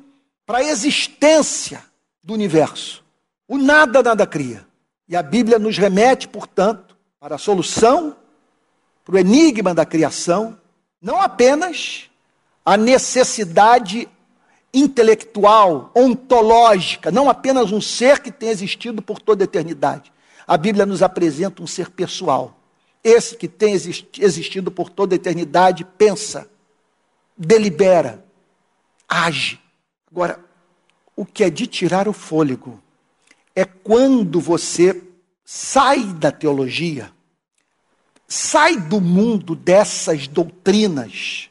para 0.46 0.58
a 0.58 0.64
existência 0.64 1.84
do 2.24 2.32
universo. 2.32 3.04
O 3.46 3.58
nada 3.58 4.02
nada 4.02 4.26
cria. 4.26 4.66
E 5.06 5.14
a 5.14 5.22
Bíblia 5.22 5.58
nos 5.58 5.76
remete, 5.76 6.26
portanto, 6.26 6.96
para 7.20 7.34
a 7.34 7.38
solução 7.38 8.16
para 9.04 9.16
o 9.16 9.18
enigma 9.18 9.74
da 9.74 9.86
criação, 9.86 10.58
não 11.00 11.18
apenas 11.18 12.10
a 12.62 12.76
necessidade 12.76 14.06
intelectual, 14.72 15.90
ontológica, 15.94 17.10
não 17.10 17.30
apenas 17.30 17.72
um 17.72 17.80
ser 17.80 18.20
que 18.20 18.30
tem 18.30 18.50
existido 18.50 19.00
por 19.00 19.18
toda 19.18 19.42
a 19.42 19.46
eternidade. 19.46 20.12
A 20.48 20.56
Bíblia 20.56 20.86
nos 20.86 21.02
apresenta 21.02 21.62
um 21.62 21.66
ser 21.66 21.90
pessoal. 21.90 22.58
Esse 23.04 23.36
que 23.36 23.46
tem 23.46 23.74
existido 23.74 24.70
por 24.70 24.88
toda 24.88 25.14
a 25.14 25.16
eternidade 25.16 25.84
pensa, 25.84 26.50
delibera, 27.36 28.24
age. 29.06 29.60
Agora, 30.10 30.42
o 31.14 31.26
que 31.26 31.44
é 31.44 31.50
de 31.50 31.66
tirar 31.66 32.08
o 32.08 32.14
fôlego 32.14 32.82
é 33.54 33.66
quando 33.66 34.40
você 34.40 35.02
sai 35.44 36.04
da 36.14 36.32
teologia, 36.32 37.12
sai 38.26 38.76
do 38.76 39.02
mundo 39.02 39.54
dessas 39.54 40.26
doutrinas 40.26 41.47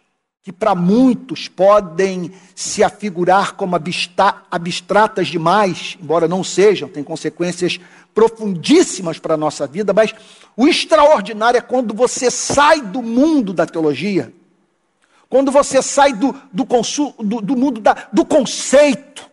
que 0.48 0.54
para 0.54 0.74
muitos 0.74 1.50
podem 1.50 2.32
se 2.56 2.82
afigurar 2.82 3.56
como 3.56 3.76
abstratas 4.50 5.28
demais, 5.28 5.98
embora 6.02 6.26
não 6.26 6.42
sejam, 6.42 6.88
têm 6.88 7.04
consequências 7.04 7.78
profundíssimas 8.16 9.20
para 9.20 9.34
a 9.34 9.38
nossa 9.38 9.68
vida, 9.68 9.92
mas 9.92 10.16
o 10.56 10.66
extraordinário 10.66 11.58
é 11.58 11.62
quando 11.62 11.94
você 11.94 12.32
sai 12.32 12.80
do 12.80 13.02
mundo 13.02 13.52
da 13.52 13.66
teologia, 13.66 14.32
quando 15.28 15.52
você 15.52 15.82
sai 15.82 16.14
do, 16.14 16.34
do, 16.54 16.64
do, 16.64 17.42
do 17.42 17.58
mundo 17.58 17.82
da, 17.82 18.08
do 18.14 18.24
conceito, 18.24 19.30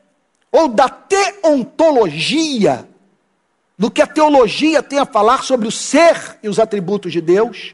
ou 0.51 0.67
da 0.67 0.89
teontologia, 0.89 2.89
do 3.79 3.89
que 3.89 4.03
a 4.03 4.07
teologia 4.09 4.83
tem 4.83 4.99
a 4.99 5.07
falar 5.07 5.45
sobre 5.45 5.69
o 5.69 5.71
ser 5.71 6.41
e 6.43 6.49
os 6.49 6.59
atributos 6.59 7.13
de 7.13 7.21
Deus, 7.21 7.73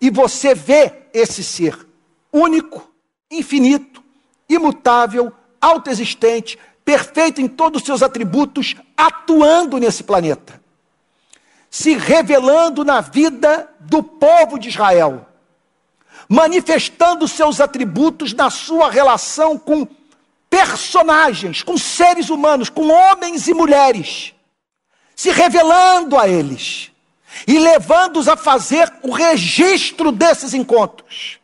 e 0.00 0.08
você 0.08 0.54
vê 0.54 0.92
esse 1.12 1.42
ser 1.42 1.89
único, 2.32 2.90
infinito, 3.30 4.02
imutável, 4.48 5.32
autoexistente, 5.60 6.58
perfeito 6.84 7.40
em 7.40 7.48
todos 7.48 7.80
os 7.80 7.86
seus 7.86 8.02
atributos, 8.02 8.74
atuando 8.96 9.78
nesse 9.78 10.02
planeta, 10.02 10.60
se 11.70 11.96
revelando 11.96 12.84
na 12.84 13.00
vida 13.00 13.68
do 13.78 14.02
povo 14.02 14.58
de 14.58 14.68
Israel, 14.68 15.26
manifestando 16.28 17.28
seus 17.28 17.60
atributos 17.60 18.32
na 18.32 18.50
sua 18.50 18.90
relação 18.90 19.58
com 19.58 19.86
personagens, 20.48 21.62
com 21.62 21.78
seres 21.78 22.28
humanos, 22.28 22.68
com 22.68 22.88
homens 22.88 23.46
e 23.46 23.54
mulheres, 23.54 24.34
se 25.14 25.30
revelando 25.30 26.18
a 26.18 26.26
eles. 26.28 26.90
E 27.46 27.58
levando-os 27.58 28.26
a 28.26 28.36
fazer 28.36 28.92
o 29.02 29.12
registro 29.12 30.10
desses 30.10 30.52
encontros. 30.52 31.39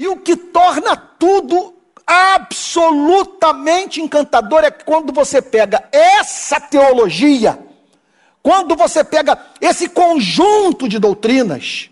E 0.00 0.08
o 0.08 0.16
que 0.16 0.34
torna 0.34 0.96
tudo 0.96 1.74
absolutamente 2.06 4.00
encantador 4.00 4.64
é 4.64 4.70
quando 4.70 5.12
você 5.12 5.42
pega 5.42 5.84
essa 5.92 6.58
teologia, 6.58 7.58
quando 8.42 8.74
você 8.74 9.04
pega 9.04 9.38
esse 9.60 9.90
conjunto 9.90 10.88
de 10.88 10.98
doutrinas, 10.98 11.90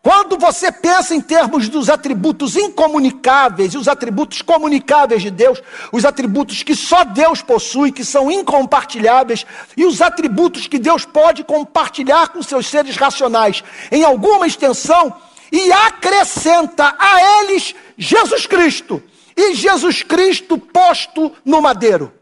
quando 0.00 0.38
você 0.38 0.70
pensa 0.70 1.16
em 1.16 1.20
termos 1.20 1.68
dos 1.68 1.90
atributos 1.90 2.54
incomunicáveis 2.54 3.74
e 3.74 3.76
os 3.76 3.88
atributos 3.88 4.40
comunicáveis 4.40 5.20
de 5.20 5.32
Deus, 5.32 5.60
os 5.90 6.04
atributos 6.04 6.62
que 6.62 6.76
só 6.76 7.02
Deus 7.02 7.42
possui, 7.42 7.90
que 7.90 8.04
são 8.04 8.30
incompartilháveis, 8.30 9.44
e 9.76 9.84
os 9.84 10.00
atributos 10.00 10.68
que 10.68 10.78
Deus 10.78 11.04
pode 11.04 11.42
compartilhar 11.42 12.28
com 12.28 12.40
seus 12.40 12.68
seres 12.68 12.94
racionais, 12.94 13.64
em 13.90 14.04
alguma 14.04 14.46
extensão, 14.46 15.12
e 15.50 15.72
acrescenta 15.72 16.94
a 16.98 17.42
eles 17.42 17.74
Jesus 17.96 18.46
Cristo. 18.46 19.02
E 19.36 19.54
Jesus 19.54 20.02
Cristo 20.02 20.58
posto 20.58 21.32
no 21.44 21.60
madeiro. 21.60 22.12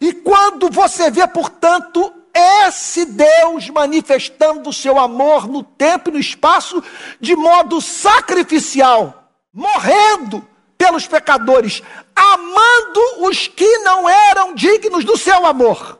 E 0.00 0.12
quando 0.12 0.70
você 0.70 1.10
vê, 1.10 1.26
portanto, 1.26 2.12
esse 2.32 3.04
Deus 3.04 3.68
manifestando 3.68 4.70
o 4.70 4.72
seu 4.72 4.98
amor 4.98 5.48
no 5.48 5.62
tempo 5.62 6.08
e 6.08 6.12
no 6.12 6.18
espaço 6.18 6.82
de 7.20 7.34
modo 7.34 7.80
sacrificial, 7.80 9.30
morrendo 9.52 10.46
pelos 10.78 11.06
pecadores, 11.06 11.82
amando 12.14 13.28
os 13.28 13.46
que 13.48 13.78
não 13.78 14.08
eram 14.08 14.54
dignos 14.54 15.04
do 15.04 15.18
seu 15.18 15.44
amor. 15.44 15.98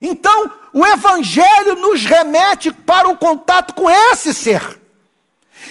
Então, 0.00 0.50
o 0.72 0.86
Evangelho 0.86 1.74
nos 1.76 2.04
remete 2.04 2.70
para 2.72 3.08
o 3.08 3.16
contato 3.16 3.74
com 3.74 3.90
esse 3.90 4.32
ser. 4.32 4.79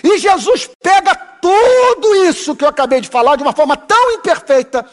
E 0.03 0.17
Jesus 0.17 0.69
pega 0.81 1.15
tudo 1.15 2.15
isso 2.25 2.55
que 2.55 2.63
eu 2.63 2.69
acabei 2.69 3.01
de 3.01 3.09
falar 3.09 3.35
de 3.35 3.43
uma 3.43 3.53
forma 3.53 3.75
tão 3.75 4.11
imperfeita, 4.11 4.85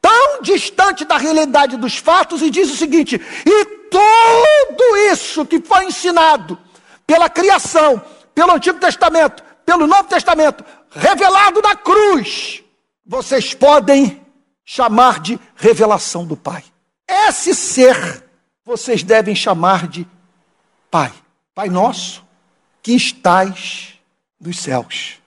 tão 0.00 0.42
distante 0.42 1.04
da 1.04 1.16
realidade 1.16 1.76
dos 1.76 1.96
fatos, 1.96 2.42
e 2.42 2.50
diz 2.50 2.70
o 2.70 2.76
seguinte: 2.76 3.20
e 3.46 3.64
tudo 3.90 4.96
isso 5.12 5.44
que 5.46 5.60
foi 5.60 5.86
ensinado 5.86 6.58
pela 7.06 7.28
criação, 7.28 8.02
pelo 8.34 8.52
Antigo 8.52 8.78
Testamento, 8.78 9.42
pelo 9.64 9.86
Novo 9.86 10.04
Testamento, 10.04 10.64
revelado 10.90 11.60
na 11.60 11.76
cruz, 11.76 12.62
vocês 13.04 13.54
podem 13.54 14.20
chamar 14.64 15.20
de 15.20 15.38
revelação 15.56 16.24
do 16.24 16.36
Pai. 16.36 16.64
Esse 17.08 17.54
ser 17.54 18.24
vocês 18.64 19.02
devem 19.02 19.34
chamar 19.34 19.88
de 19.88 20.06
Pai. 20.90 21.12
Pai 21.54 21.68
nosso 21.68 22.24
que 22.82 22.92
estais 22.92 23.99
dos 24.40 24.58
céus. 24.58 25.18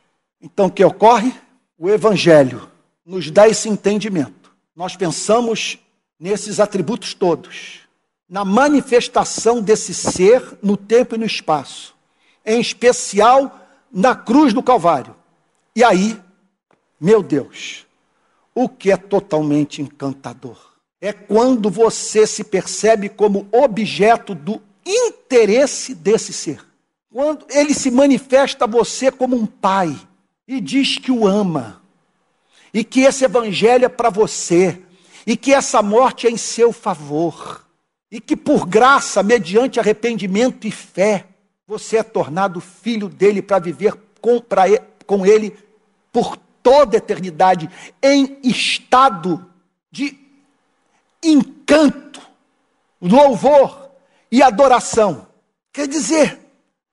Então, 0.41 0.65
o 0.65 0.71
que 0.71 0.83
ocorre? 0.83 1.33
O 1.77 1.89
Evangelho 1.89 2.69
nos 3.05 3.29
dá 3.29 3.47
esse 3.47 3.69
entendimento. 3.69 4.51
Nós 4.75 4.95
pensamos 4.95 5.77
nesses 6.19 6.59
atributos 6.59 7.13
todos, 7.13 7.81
na 8.27 8.43
manifestação 8.43 9.61
desse 9.61 9.93
ser 9.93 10.57
no 10.61 10.75
tempo 10.75 11.15
e 11.15 11.17
no 11.17 11.25
espaço, 11.25 11.93
em 12.45 12.59
especial 12.59 13.59
na 13.91 14.15
cruz 14.15 14.53
do 14.53 14.63
Calvário. 14.63 15.15
E 15.75 15.83
aí, 15.83 16.19
meu 16.99 17.21
Deus, 17.21 17.85
o 18.55 18.69
que 18.69 18.91
é 18.91 18.97
totalmente 18.97 19.81
encantador 19.81 20.73
é 21.01 21.11
quando 21.11 21.69
você 21.69 22.25
se 22.25 22.45
percebe 22.45 23.09
como 23.09 23.47
objeto 23.51 24.33
do 24.33 24.61
interesse 24.85 25.93
desse 25.93 26.31
ser. 26.31 26.72
Quando 27.13 27.45
ele 27.47 27.75
se 27.75 27.91
manifesta 27.91 28.65
a 28.65 28.67
você 28.67 29.11
como 29.11 29.35
um 29.35 29.45
pai 29.45 29.95
e 30.47 30.59
diz 30.59 30.97
que 30.97 31.11
o 31.11 31.27
ama, 31.27 31.79
e 32.73 32.83
que 32.83 33.01
esse 33.01 33.23
evangelho 33.23 33.85
é 33.85 33.89
para 33.89 34.09
você, 34.09 34.81
e 35.23 35.37
que 35.37 35.53
essa 35.53 35.83
morte 35.83 36.25
é 36.25 36.31
em 36.31 36.37
seu 36.37 36.73
favor, 36.73 37.67
e 38.09 38.19
que 38.19 38.35
por 38.35 38.65
graça, 38.65 39.21
mediante 39.21 39.79
arrependimento 39.79 40.65
e 40.65 40.71
fé, 40.71 41.27
você 41.67 41.97
é 41.97 42.03
tornado 42.03 42.59
filho 42.59 43.07
dele 43.07 43.43
para 43.43 43.59
viver 43.59 43.93
com, 44.19 44.41
pra, 44.41 44.63
com 45.05 45.23
ele 45.23 45.55
por 46.11 46.35
toda 46.63 46.97
a 46.97 46.99
eternidade, 46.99 47.69
em 48.01 48.39
estado 48.43 49.47
de 49.91 50.17
encanto, 51.21 52.21
louvor 52.99 53.91
e 54.31 54.41
adoração. 54.41 55.27
Quer 55.71 55.87
dizer, 55.87 56.42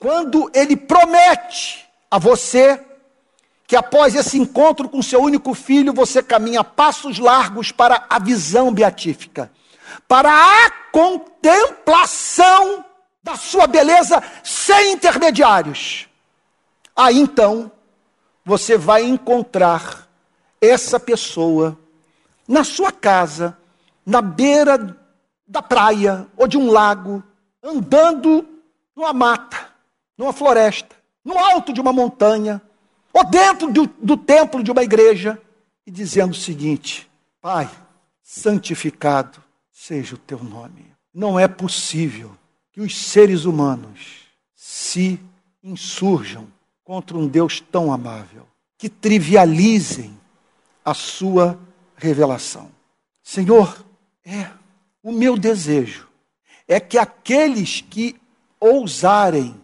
quando 0.00 0.50
ele 0.54 0.78
promete 0.78 1.86
a 2.10 2.18
você 2.18 2.82
que 3.66 3.76
após 3.76 4.14
esse 4.14 4.38
encontro 4.38 4.88
com 4.88 5.02
seu 5.02 5.20
único 5.20 5.52
filho, 5.52 5.92
você 5.92 6.22
caminha 6.22 6.64
passos 6.64 7.18
largos 7.18 7.70
para 7.70 8.06
a 8.08 8.18
visão 8.18 8.72
beatífica, 8.72 9.52
para 10.08 10.32
a 10.32 10.70
contemplação 10.90 12.82
da 13.22 13.36
sua 13.36 13.66
beleza 13.66 14.20
sem 14.42 14.94
intermediários. 14.94 16.08
Aí 16.96 17.18
então, 17.18 17.70
você 18.42 18.78
vai 18.78 19.04
encontrar 19.04 20.08
essa 20.60 20.98
pessoa 20.98 21.78
na 22.48 22.64
sua 22.64 22.90
casa, 22.90 23.56
na 24.04 24.22
beira 24.22 24.96
da 25.46 25.60
praia 25.60 26.26
ou 26.38 26.48
de 26.48 26.56
um 26.56 26.70
lago, 26.70 27.22
andando 27.62 28.48
numa 28.96 29.12
mata 29.12 29.59
numa 30.20 30.34
floresta, 30.34 30.94
no 31.24 31.38
alto 31.38 31.72
de 31.72 31.80
uma 31.80 31.94
montanha, 31.94 32.60
ou 33.10 33.24
dentro 33.24 33.72
do, 33.72 33.86
do 33.86 34.18
templo 34.18 34.62
de 34.62 34.70
uma 34.70 34.82
igreja, 34.82 35.40
e 35.86 35.90
dizendo 35.90 36.32
o 36.32 36.36
seguinte: 36.36 37.10
Pai, 37.40 37.70
santificado 38.22 39.42
seja 39.72 40.16
o 40.16 40.18
teu 40.18 40.44
nome. 40.44 40.92
Não 41.12 41.40
é 41.40 41.48
possível 41.48 42.36
que 42.70 42.82
os 42.82 43.06
seres 43.06 43.46
humanos 43.46 44.26
se 44.54 45.18
insurjam 45.64 46.46
contra 46.84 47.16
um 47.16 47.26
Deus 47.26 47.58
tão 47.58 47.90
amável, 47.90 48.46
que 48.76 48.90
trivializem 48.90 50.14
a 50.84 50.92
sua 50.92 51.58
revelação. 51.96 52.70
Senhor, 53.22 53.82
é 54.22 54.50
o 55.02 55.12
meu 55.12 55.38
desejo 55.38 56.06
é 56.68 56.78
que 56.78 56.98
aqueles 56.98 57.80
que 57.80 58.14
ousarem 58.60 59.59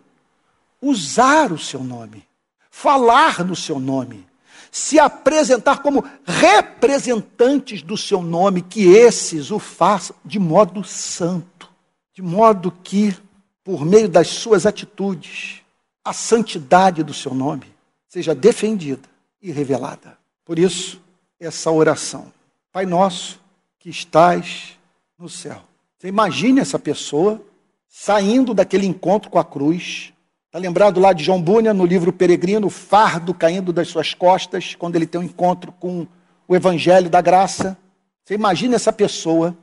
usar 0.81 1.53
o 1.53 1.59
seu 1.59 1.83
nome, 1.83 2.27
falar 2.71 3.45
no 3.45 3.57
seu 3.57 3.79
nome, 3.81 4.27
se 4.71 4.99
apresentar 4.99 5.83
como 5.83 6.05
representantes 6.25 7.83
do 7.83 7.97
seu 7.97 8.23
nome, 8.23 8.63
que 8.63 8.87
esses 8.89 9.51
o 9.51 9.59
façam 9.59 10.15
de 10.25 10.39
modo 10.39 10.85
santo, 10.85 11.71
de 12.13 12.23
modo 12.23 12.71
que, 12.71 13.17
por 13.65 13.85
meio 13.85 14.09
das 14.09 14.29
suas 14.29 14.67
atitudes, 14.67 15.63
a 16.05 16.13
santidade 16.13 17.03
do 17.03 17.13
seu 17.13 17.35
nome 17.35 17.67
seja 18.09 18.35
defendida 18.35 19.09
e 19.43 19.51
revelada. 19.51 20.17
Por 20.45 20.59
isso, 20.59 21.01
essa 21.41 21.71
oração. 21.71 22.33
Pai 22.73 22.87
nosso 22.87 23.41
que 23.79 23.91
estás 23.91 24.79
no 25.19 25.29
céu. 25.29 25.63
Você 25.99 26.09
imagine 26.09 26.61
essa 26.61 26.79
pessoa 26.79 27.43
saindo 27.89 28.53
daquele 28.53 28.87
encontro 28.87 29.31
com 29.31 29.39
a 29.39 29.45
cruz. 29.45 30.13
Está 30.57 30.63
lembrado 30.63 30.99
lá 30.99 31.13
de 31.13 31.23
João 31.23 31.43
Bunyan, 31.43 31.75
no 31.75 31.85
livro 31.85 32.11
Peregrino, 32.11 32.69
o 32.69 32.71
fardo 32.71 33.35
caindo 33.35 33.75
das 33.75 33.89
suas 33.89 34.15
costas, 34.15 34.75
quando 34.75 34.97
ele 34.97 35.07
tem 35.07 35.21
um 35.21 35.25
encontro 35.25 35.71
com 35.71 36.07
o 36.49 36.57
Evangelho 36.57 37.11
da 37.11 37.21
Graça. 37.21 37.77
Você 38.25 38.33
imagina 38.33 38.75
essa 38.75 38.91
pessoa 38.91 39.55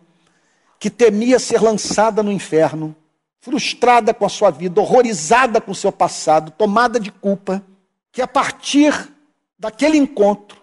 que 0.79 0.91
temia 0.91 1.39
ser 1.39 1.63
lançada 1.63 2.21
no 2.21 2.31
inferno, 2.31 2.95
frustrada 3.41 4.13
com 4.13 4.23
a 4.23 4.29
sua 4.29 4.51
vida, 4.51 4.79
horrorizada 4.79 5.59
com 5.59 5.71
o 5.71 5.75
seu 5.75 5.91
passado, 5.91 6.51
tomada 6.51 6.99
de 6.99 7.11
culpa, 7.11 7.65
que 8.11 8.21
a 8.21 8.27
partir 8.27 8.93
daquele 9.57 9.97
encontro 9.97 10.61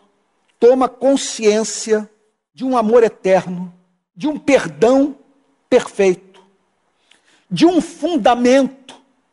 toma 0.61 0.89
consciência 0.89 2.09
de 2.55 2.65
um 2.65 2.79
amor 2.79 3.03
eterno, 3.03 3.75
de 4.15 4.29
um 4.29 4.39
perdão 4.39 5.17
perfeito, 5.69 6.41
de 7.51 7.67
um 7.67 7.81
fundamento 7.81 8.80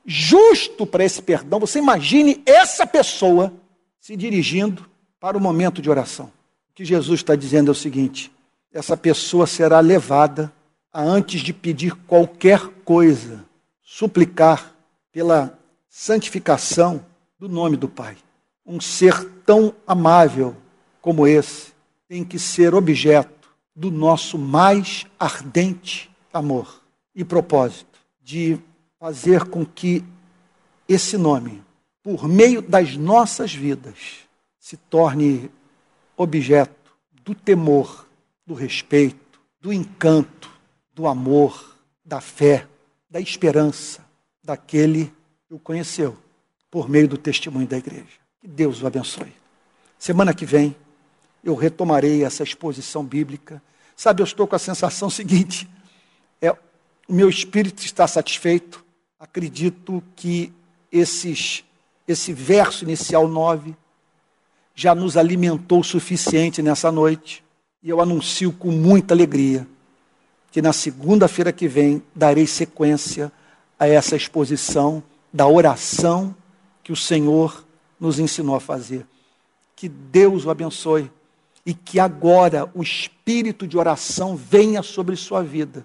justo 0.07 0.87
para 0.87 1.03
esse 1.03 1.21
perdão. 1.21 1.59
Você 1.59 1.79
imagine 1.79 2.41
essa 2.45 2.87
pessoa 2.87 3.53
se 3.99 4.15
dirigindo 4.15 4.89
para 5.19 5.37
o 5.37 5.41
momento 5.41 5.81
de 5.81 5.89
oração. 5.89 6.27
O 6.71 6.73
que 6.73 6.85
Jesus 6.85 7.19
está 7.19 7.35
dizendo 7.35 7.69
é 7.69 7.73
o 7.73 7.75
seguinte: 7.75 8.31
essa 8.71 8.95
pessoa 8.95 9.45
será 9.45 9.81
levada 9.81 10.53
a, 10.93 11.01
antes 11.03 11.41
de 11.41 11.51
pedir 11.51 11.93
qualquer 12.07 12.59
coisa, 12.85 13.43
suplicar 13.83 14.73
pela 15.11 15.59
santificação 15.89 17.05
do 17.37 17.49
nome 17.49 17.75
do 17.75 17.89
Pai. 17.89 18.15
Um 18.65 18.79
ser 18.79 19.29
tão 19.45 19.73
amável 19.85 20.55
como 21.01 21.27
esse 21.27 21.73
tem 22.07 22.23
que 22.23 22.39
ser 22.39 22.73
objeto 22.73 23.49
do 23.75 23.91
nosso 23.91 24.37
mais 24.37 25.05
ardente 25.19 26.09
amor 26.33 26.81
e 27.15 27.23
propósito 27.23 27.99
de 28.21 28.59
fazer 28.99 29.45
com 29.45 29.65
que 29.65 30.03
esse 30.87 31.17
nome, 31.17 31.63
por 32.01 32.27
meio 32.27 32.61
das 32.61 32.95
nossas 32.95 33.53
vidas, 33.53 34.27
se 34.59 34.77
torne 34.77 35.51
objeto 36.15 36.91
do 37.23 37.35
temor, 37.35 38.07
do 38.45 38.53
respeito, 38.53 39.39
do 39.61 39.71
encanto, 39.71 40.49
do 40.93 41.07
amor, 41.07 41.77
da 42.03 42.21
fé, 42.21 42.67
da 43.09 43.19
esperança 43.19 44.05
daquele 44.43 45.13
que 45.47 45.53
o 45.53 45.59
conheceu 45.59 46.17
por 46.71 46.89
meio 46.89 47.07
do 47.07 47.17
testemunho 47.17 47.67
da 47.67 47.77
igreja. 47.77 48.05
Que 48.39 48.47
Deus 48.47 48.81
o 48.81 48.87
abençoe. 48.87 49.33
Semana 49.99 50.33
que 50.33 50.45
vem 50.45 50.75
eu 51.43 51.55
retomarei 51.55 52.23
essa 52.23 52.43
exposição 52.43 53.03
bíblica. 53.03 53.61
Sabe, 53.95 54.21
eu 54.21 54.25
estou 54.25 54.47
com 54.47 54.55
a 54.55 54.59
sensação 54.59 55.09
seguinte: 55.11 55.67
é, 56.41 56.51
o 56.51 57.13
meu 57.13 57.29
espírito 57.29 57.83
está 57.83 58.07
satisfeito. 58.07 58.85
Acredito 59.19 60.03
que 60.15 60.53
esses, 60.91 61.63
esse 62.07 62.31
verso 62.31 62.83
inicial 62.83 63.27
9 63.27 63.75
já 64.75 64.93
nos 64.93 65.17
alimentou 65.17 65.79
o 65.79 65.83
suficiente 65.83 66.61
nessa 66.61 66.91
noite. 66.91 67.43
E 67.81 67.89
eu 67.89 67.99
anuncio 67.99 68.51
com 68.51 68.69
muita 68.71 69.15
alegria 69.15 69.67
que 70.51 70.61
na 70.61 70.71
segunda-feira 70.71 71.51
que 71.51 71.67
vem 71.67 72.01
darei 72.13 72.45
sequência 72.45 73.31
a 73.79 73.87
essa 73.87 74.15
exposição 74.15 75.01
da 75.33 75.47
oração 75.47 76.35
que 76.83 76.91
o 76.91 76.95
Senhor 76.95 77.65
nos 77.99 78.19
ensinou 78.19 78.55
a 78.55 78.59
fazer. 78.59 79.03
Que 79.75 79.89
Deus 79.89 80.45
o 80.45 80.51
abençoe 80.51 81.11
e 81.65 81.73
que 81.73 81.99
agora 81.99 82.69
o 82.75 82.83
espírito 82.83 83.67
de 83.67 83.79
oração 83.79 84.35
venha 84.35 84.83
sobre 84.83 85.15
sua 85.15 85.41
vida 85.41 85.83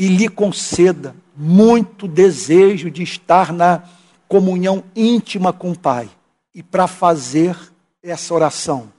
e 0.00 0.08
lhe 0.08 0.30
conceda 0.30 1.14
muito 1.36 2.08
desejo 2.08 2.90
de 2.90 3.02
estar 3.02 3.52
na 3.52 3.82
comunhão 4.26 4.82
íntima 4.96 5.52
com 5.52 5.72
o 5.72 5.78
Pai 5.78 6.08
e 6.54 6.62
para 6.62 6.86
fazer 6.86 7.54
essa 8.02 8.32
oração 8.32 8.90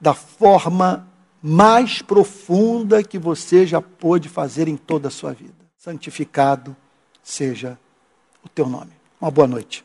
da 0.00 0.14
forma 0.14 1.06
mais 1.40 2.02
profunda 2.02 3.04
que 3.04 3.20
você 3.20 3.64
já 3.64 3.80
pôde 3.80 4.28
fazer 4.28 4.66
em 4.66 4.76
toda 4.76 5.06
a 5.06 5.12
sua 5.12 5.32
vida. 5.32 5.54
Santificado 5.76 6.76
seja 7.22 7.78
o 8.44 8.48
teu 8.48 8.68
nome. 8.68 8.90
Uma 9.20 9.30
boa 9.30 9.46
noite. 9.46 9.84